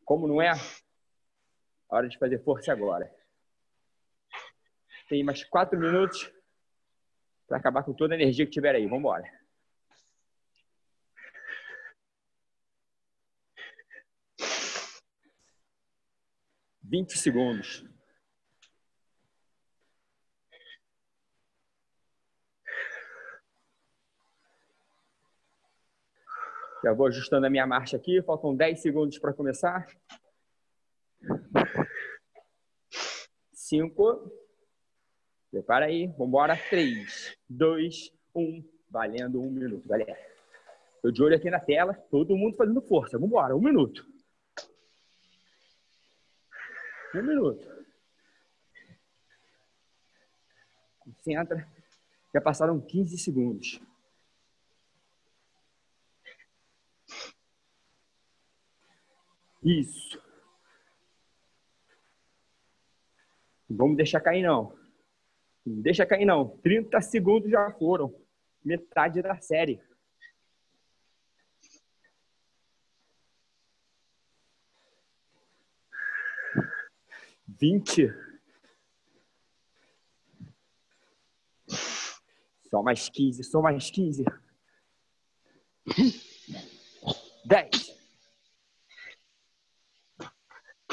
[0.05, 0.52] Como não é,
[1.89, 3.12] hora de fazer força agora.
[5.09, 6.31] Tem mais quatro minutos
[7.47, 8.85] para acabar com toda a energia que tiver aí.
[8.85, 9.39] Vamos embora.
[16.82, 17.85] Vinte segundos.
[26.83, 28.23] Já vou ajustando a minha marcha aqui.
[28.23, 29.87] Faltam 10 segundos para começar.
[33.53, 34.33] 5.
[35.51, 36.07] Prepara aí.
[36.07, 36.57] Vamos embora.
[36.57, 38.65] 3, 2, 1.
[38.91, 40.17] Valendo um minuto, galera.
[40.95, 41.95] Estou de olho aqui na tela.
[42.11, 43.19] Todo mundo fazendo força.
[43.19, 43.57] Vamos embora.
[43.57, 44.07] Um minuto.
[47.15, 47.67] Um minuto.
[51.01, 51.69] Concentra.
[52.33, 53.81] Já passaram 15 segundos.
[59.69, 60.19] Isso.
[63.69, 64.74] Vamos deixar cair, não.
[65.66, 66.57] Não deixa cair, não.
[66.62, 68.19] 30 segundos já foram.
[68.65, 69.78] Metade da série.
[77.47, 78.11] Vinte.
[82.70, 84.24] Só mais quinze, só mais quinze.
[87.45, 87.89] Dez.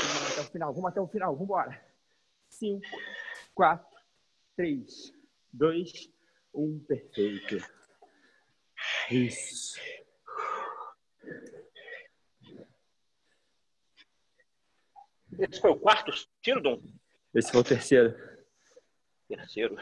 [0.05, 1.85] Vamos até o final, vamos até o final, vamos embora.
[2.49, 2.87] Cinco,
[3.53, 3.85] quatro,
[4.55, 5.11] três,
[5.51, 6.09] dois,
[6.53, 7.57] um, perfeito.
[9.11, 9.77] Isso.
[15.37, 16.81] Esse foi o quarto tiro, Dom?
[17.33, 18.15] Esse foi o terceiro.
[19.27, 19.77] Terceiro.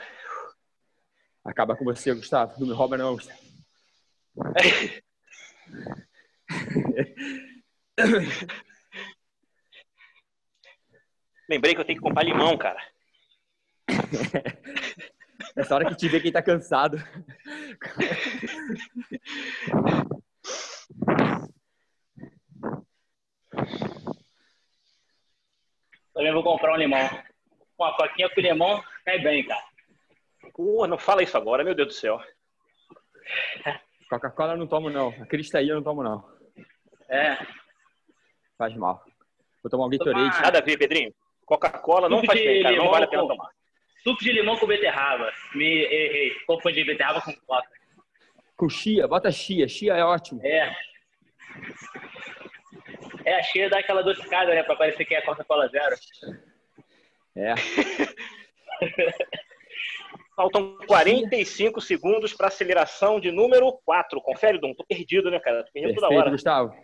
[1.45, 2.60] Acaba com você, Gustavo.
[2.60, 3.40] Não me rouba, não, Gustavo.
[11.49, 12.82] Lembrei que eu tenho que comprar limão, cara.
[15.56, 16.98] Essa hora que te vê quem tá cansado.
[26.14, 27.10] Também vou comprar um limão.
[27.78, 29.64] Uma coquinha com limão cai bem, cara.
[30.53, 32.22] Pô, não fala isso agora, meu Deus do céu.
[34.10, 35.10] Coca-Cola eu não tomo, não.
[35.22, 36.24] A Crista eu não tomo, não.
[37.10, 37.38] É.
[38.57, 39.03] Faz mal.
[39.64, 40.41] Vou tomar um Gatorade.
[40.41, 41.14] Nada a ver, Pedrinho.
[41.45, 42.76] Coca-Cola não faz bem, cara.
[42.76, 43.49] Não vale a pena com- tomar.
[44.03, 45.32] Suco de limão com beterraba.
[45.56, 46.36] Me errei.
[46.45, 47.68] Confundi beterraba com coca.
[48.57, 49.68] Com chia, bota chia.
[49.68, 50.41] Chia é ótimo.
[50.44, 50.76] É.
[53.26, 54.64] É, a cheia dá aquela adocicada, né?
[54.64, 55.95] Pra parecer que é Coca-Cola zero.
[57.36, 57.53] É.
[60.36, 64.20] Faltam 45 segundos para aceleração de número 4.
[64.22, 64.74] Confere, Dum.
[64.74, 65.64] Tô perdido, né, cara?
[65.64, 66.32] Tô perdido toda Perfeito, hora.
[66.32, 66.76] Gustavo.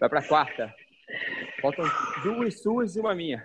[0.00, 0.74] Vai pra quarta.
[1.60, 1.84] Faltam
[2.22, 3.44] duas suas e uma minha.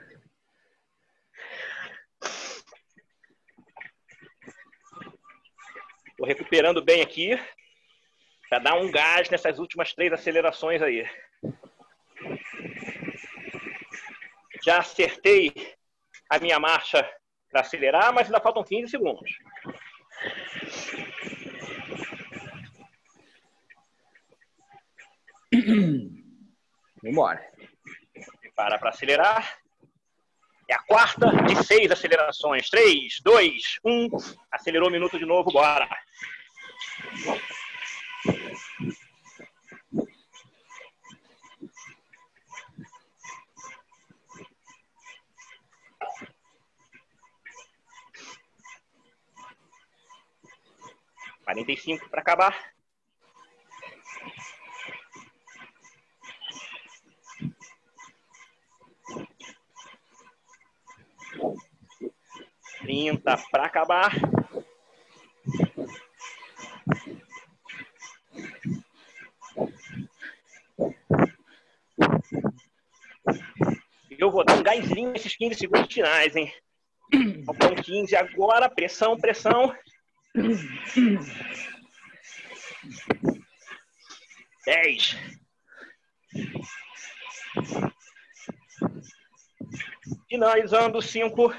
[6.22, 7.32] Tô recuperando bem aqui
[8.48, 11.04] para dar um gás nessas últimas três acelerações aí.
[14.64, 15.52] Já acertei
[16.30, 17.12] a minha marcha
[17.50, 19.32] para acelerar, mas ainda faltam 15 segundos.
[27.02, 27.52] Vambora.
[28.56, 29.61] Para para acelerar.
[30.72, 32.70] É a quarta de seis acelerações.
[32.70, 34.08] Três, dois, um.
[34.50, 35.86] Acelerou o minuto de novo, bora.
[51.44, 52.71] Quarenta e cinco para acabar.
[62.82, 64.12] Trinta para acabar.
[74.10, 76.54] Eu vou dar um gásinho nesses 15 segundos finais, hein?
[77.46, 78.70] Faltam 15 agora.
[78.70, 79.76] Pressão, pressão.
[84.66, 85.18] 10.
[90.30, 91.54] Finalizando 5,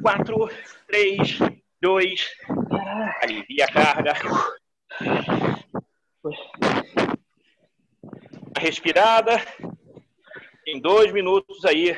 [0.00, 0.50] 4,
[0.86, 1.38] 3,
[1.80, 2.36] 2.
[3.22, 4.12] Alivia a carga.
[8.56, 9.36] A respirada.
[10.66, 11.96] Em dois minutos aí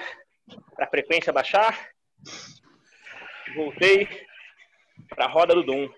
[0.75, 1.91] para a frequência baixar.
[3.55, 4.09] Voltei
[5.11, 5.89] para a roda do Doom.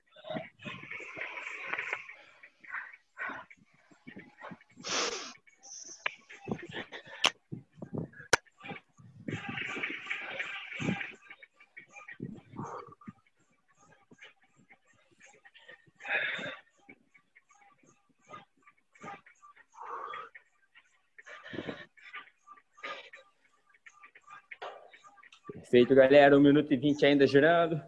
[25.77, 26.39] Perfeito, galera.
[26.39, 27.79] 1 minuto e 20 ainda girando.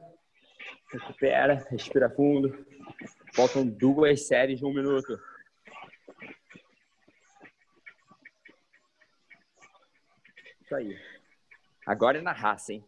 [0.92, 2.66] Recupera, respira fundo.
[3.34, 5.18] Faltam duas séries de um minuto.
[10.60, 11.00] Isso aí.
[11.86, 12.84] Agora é na raça, hein?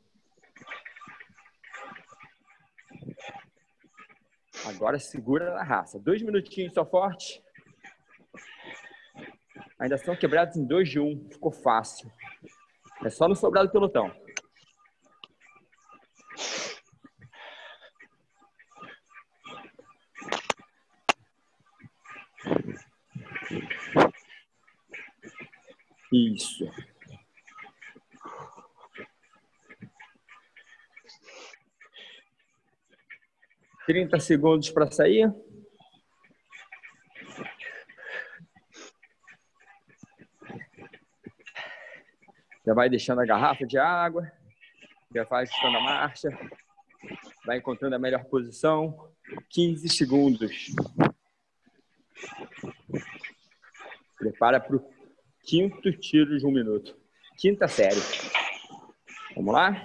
[4.66, 5.98] Agora segura na raça.
[5.98, 7.42] Dois minutinhos só forte.
[9.78, 11.26] Ainda são quebrados em dois de um.
[11.30, 12.12] Ficou fácil.
[13.02, 14.14] É só no sobrado do pelotão.
[26.40, 26.64] Isso.
[33.84, 35.30] Trinta segundos para sair.
[42.64, 44.32] Já vai deixando a garrafa de água.
[45.14, 46.28] Já vai ajustando a marcha.
[47.44, 49.12] Vai encontrando a melhor posição.
[49.50, 50.74] 15 segundos.
[54.16, 54.99] Prepara para o
[55.50, 56.96] quinto tiro de um minuto.
[57.36, 58.00] Quinta série.
[59.34, 59.84] Vamos lá?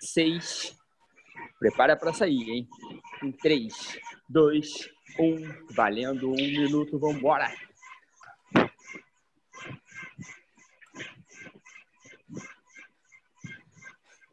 [0.00, 0.78] Seis.
[1.58, 2.68] Prepara para sair, hein?
[3.20, 4.88] Em três, dois,
[5.18, 5.36] um.
[5.74, 6.96] Valendo um minuto.
[6.96, 7.52] Vambora.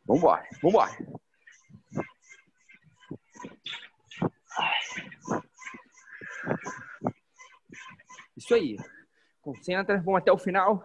[0.06, 0.96] Vambora, vambora.
[8.38, 8.78] Isso aí.
[9.48, 10.84] Concentra, vamos até o final.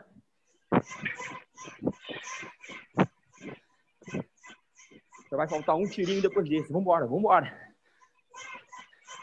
[5.29, 6.73] Só vai faltar um tirinho depois desse.
[6.73, 7.75] Vambora, vambora.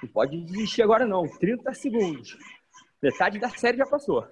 [0.03, 1.26] Não pode desistir agora não.
[1.26, 2.38] 30 segundos.
[3.02, 4.28] Metade da série já passou.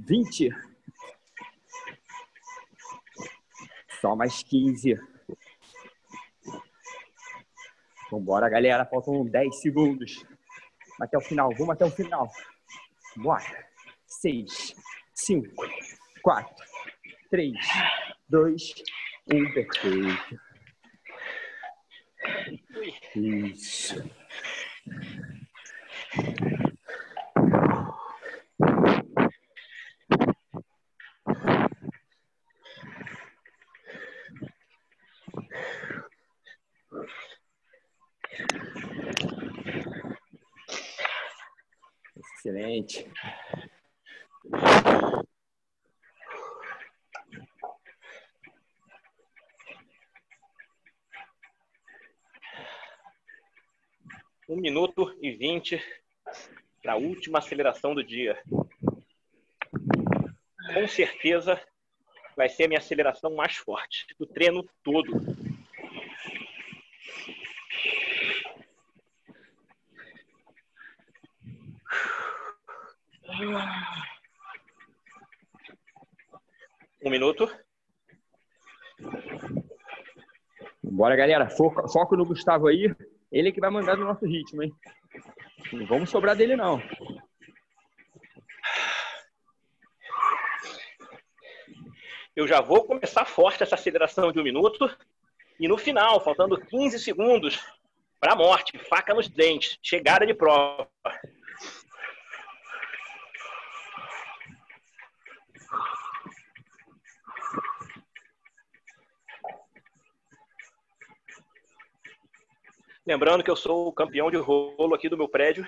[0.00, 0.50] Vinte.
[4.00, 4.98] Só mais quinze.
[8.16, 8.86] Vambora, galera.
[8.86, 10.24] Faltam 10 segundos.
[11.00, 12.28] Até o final, vamos até o final.
[13.16, 13.66] Bora.
[14.06, 14.74] Seis,
[15.14, 15.50] cinco,
[16.22, 16.64] quatro,
[17.28, 17.58] três,
[18.28, 18.72] dois,
[19.32, 19.52] um.
[19.52, 20.40] Perfeito.
[23.16, 24.02] Isso.
[42.76, 43.10] Excelente.
[54.48, 55.82] Um minuto e vinte
[56.82, 58.40] para a última aceleração do dia.
[60.74, 61.60] Com certeza
[62.36, 65.35] vai ser a minha aceleração mais forte do treino todo.
[77.06, 77.48] Um minuto.
[80.82, 81.48] Bora, galera.
[81.48, 82.92] Foco, foco no Gustavo aí.
[83.30, 84.74] Ele que vai mandar no nosso ritmo, hein?
[85.72, 86.82] Não vamos sobrar dele, não.
[92.34, 94.90] Eu já vou começar forte essa aceleração de um minuto.
[95.60, 97.64] E no final, faltando 15 segundos
[98.18, 100.90] para a morte, faca nos dentes, chegada de prova.
[113.06, 115.66] Lembrando que eu sou o campeão de rolo aqui do meu prédio.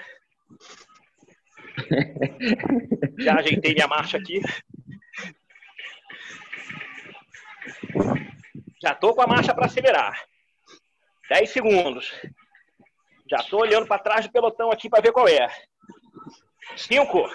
[3.20, 4.40] Já ajeitei minha marcha aqui.
[8.82, 10.20] Já tô com a marcha para acelerar.
[11.28, 12.12] 10 segundos.
[13.30, 15.48] Já tô olhando para trás do pelotão aqui para ver qual é.
[16.76, 17.30] 5,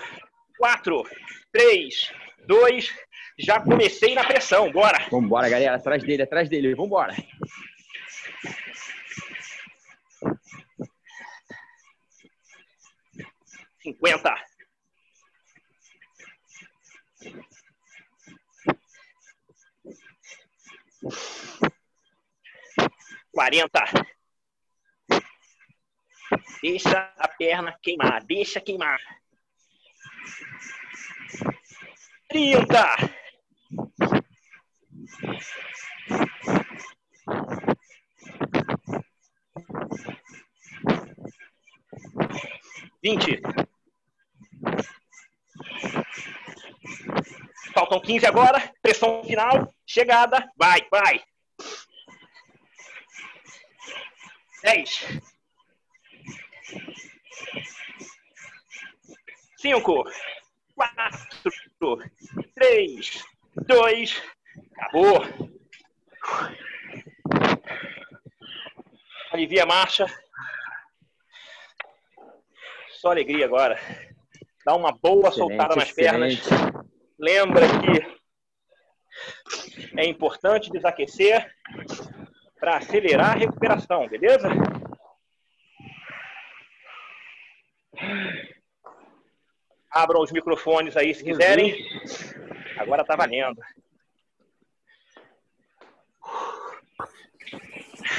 [0.57, 1.03] 4,
[1.51, 2.13] 3,
[2.45, 2.93] 2.
[3.39, 4.69] Já comecei na pressão.
[4.71, 5.07] Bora.
[5.09, 5.75] Vambora, galera.
[5.75, 6.75] Atrás dele, atrás dele.
[6.75, 7.15] Vambora.
[13.83, 14.33] Cinquenta.
[23.29, 23.83] Quarenta.
[26.61, 29.01] Deixa a perna queimar, deixa queimar.
[32.29, 32.95] Trinta.
[43.03, 43.41] Vinte.
[47.73, 48.71] Faltam 15 agora.
[48.81, 49.67] Pressão final.
[49.85, 50.47] Chegada.
[50.55, 51.23] Vai, vai.
[54.63, 55.21] 10.
[59.57, 60.03] 5.
[60.75, 61.27] 4.
[62.55, 63.23] 3.
[63.67, 64.23] 2.
[64.77, 65.53] Acabou.
[69.31, 70.05] Alivia a marcha.
[73.01, 73.79] Só alegria agora.
[74.65, 76.33] Dá uma boa Excelente, soltada nas pernas.
[76.33, 76.73] excelente.
[77.19, 78.13] Lembra que
[79.99, 81.53] é importante desaquecer
[82.59, 84.49] para acelerar a recuperação, beleza?
[89.91, 91.75] Abram os microfones aí se quiserem.
[92.77, 93.61] Agora tá valendo.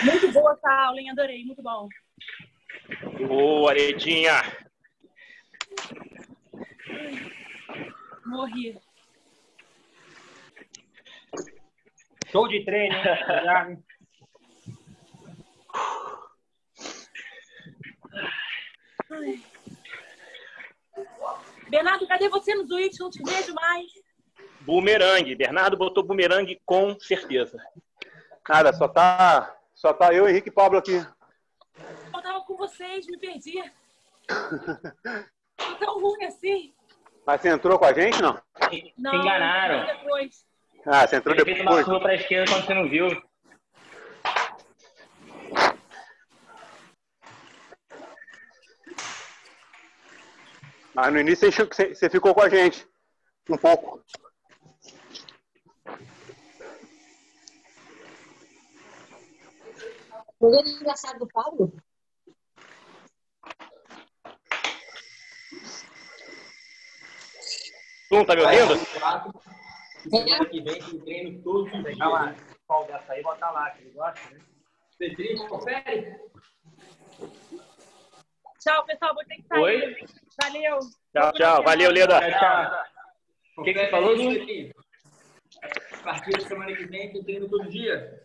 [0.05, 1.11] Muito boa essa aula, hein?
[1.11, 1.89] Adorei, muito bom.
[3.27, 4.64] Boa, Aredinha.
[8.35, 8.77] Morri.
[12.31, 13.85] Show de treino, hein?
[21.69, 22.99] Bernardo, cadê você no Twitch?
[22.99, 23.87] Não te vejo mais.
[24.63, 25.37] Bumerangue.
[25.37, 27.57] Bernardo botou bumerangue com certeza.
[28.49, 30.97] Nada, só tá, só tá eu, Henrique e Pablo aqui.
[30.97, 33.63] Eu tava com vocês, me perdi.
[35.57, 36.74] Tô tão ruim assim.
[37.27, 38.35] Mas você entrou com a gente, não?
[38.99, 39.87] Não, Se enganaram.
[39.87, 40.45] Depois.
[40.87, 41.85] Ah, você entrou Ele fez uma depois.
[41.87, 43.09] curva pra esquerda quando você não viu.
[50.95, 52.87] Mas no início você, ficou com a gente.
[53.51, 54.01] Um pouco.
[60.39, 61.73] Foi o aniversário do Pablo?
[68.25, 68.75] Tá me ouvindo?
[68.75, 70.45] É?
[70.47, 71.43] que vem tem treino
[72.87, 74.41] dessa aí lá, que ele gosta, né?
[74.99, 76.17] Pedrinho, confere?
[78.61, 79.15] Tchau, pessoal.
[79.15, 79.61] Vou ter que sair.
[79.61, 79.97] Oi?
[80.43, 80.79] Valeu.
[81.13, 81.63] Tchau, tchau.
[81.63, 82.21] Valeu, Leda.
[82.21, 82.85] Tchau, tchau.
[83.59, 84.31] O que, que você falou, Lu?
[85.93, 88.23] A partir da semana que vem, tem treino todo dia.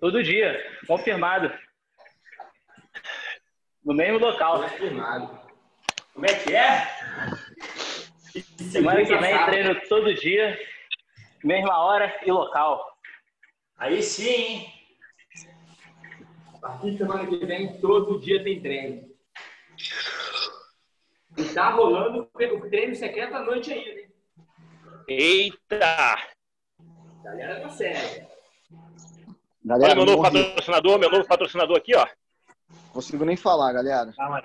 [0.00, 0.58] Todo dia.
[0.86, 1.52] Confirmado.
[3.84, 4.62] No mesmo local.
[4.62, 5.40] Confirmado.
[6.12, 7.01] Como é que é?
[8.70, 10.58] Semana que vem, treino todo dia.
[11.44, 12.96] Mesma hora e local.
[13.76, 14.72] Aí sim, hein?
[16.54, 19.10] A partir da semana que vem, todo dia tem treino.
[21.36, 24.08] E tá rolando o treino secreto à noite ainda, hein?
[25.08, 25.76] Eita!
[25.78, 28.28] A galera tá séria.
[28.70, 29.34] Olha
[29.64, 30.44] Galera, meu novo morri.
[30.44, 32.06] patrocinador, meu novo patrocinador aqui, ó.
[32.92, 34.12] consigo nem falar, galera.
[34.14, 34.42] Calma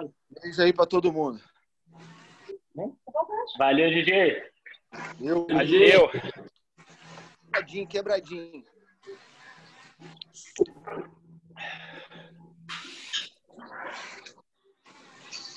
[0.00, 0.10] aí.
[0.42, 1.40] Beijo aí pra todo mundo.
[3.58, 4.42] Valeu, DJ.
[5.20, 6.10] Eu, Valeu.
[7.50, 8.64] quebradinho, quebradinho.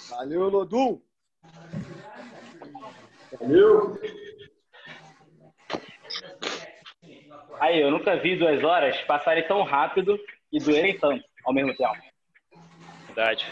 [0.10, 1.02] Valeu, Lodum.
[3.40, 4.00] Valeu.
[7.60, 10.20] Aí, eu nunca vi duas horas passarem tão rápido
[10.52, 11.98] e doerem tanto ao mesmo tempo.
[13.08, 13.46] Verdade.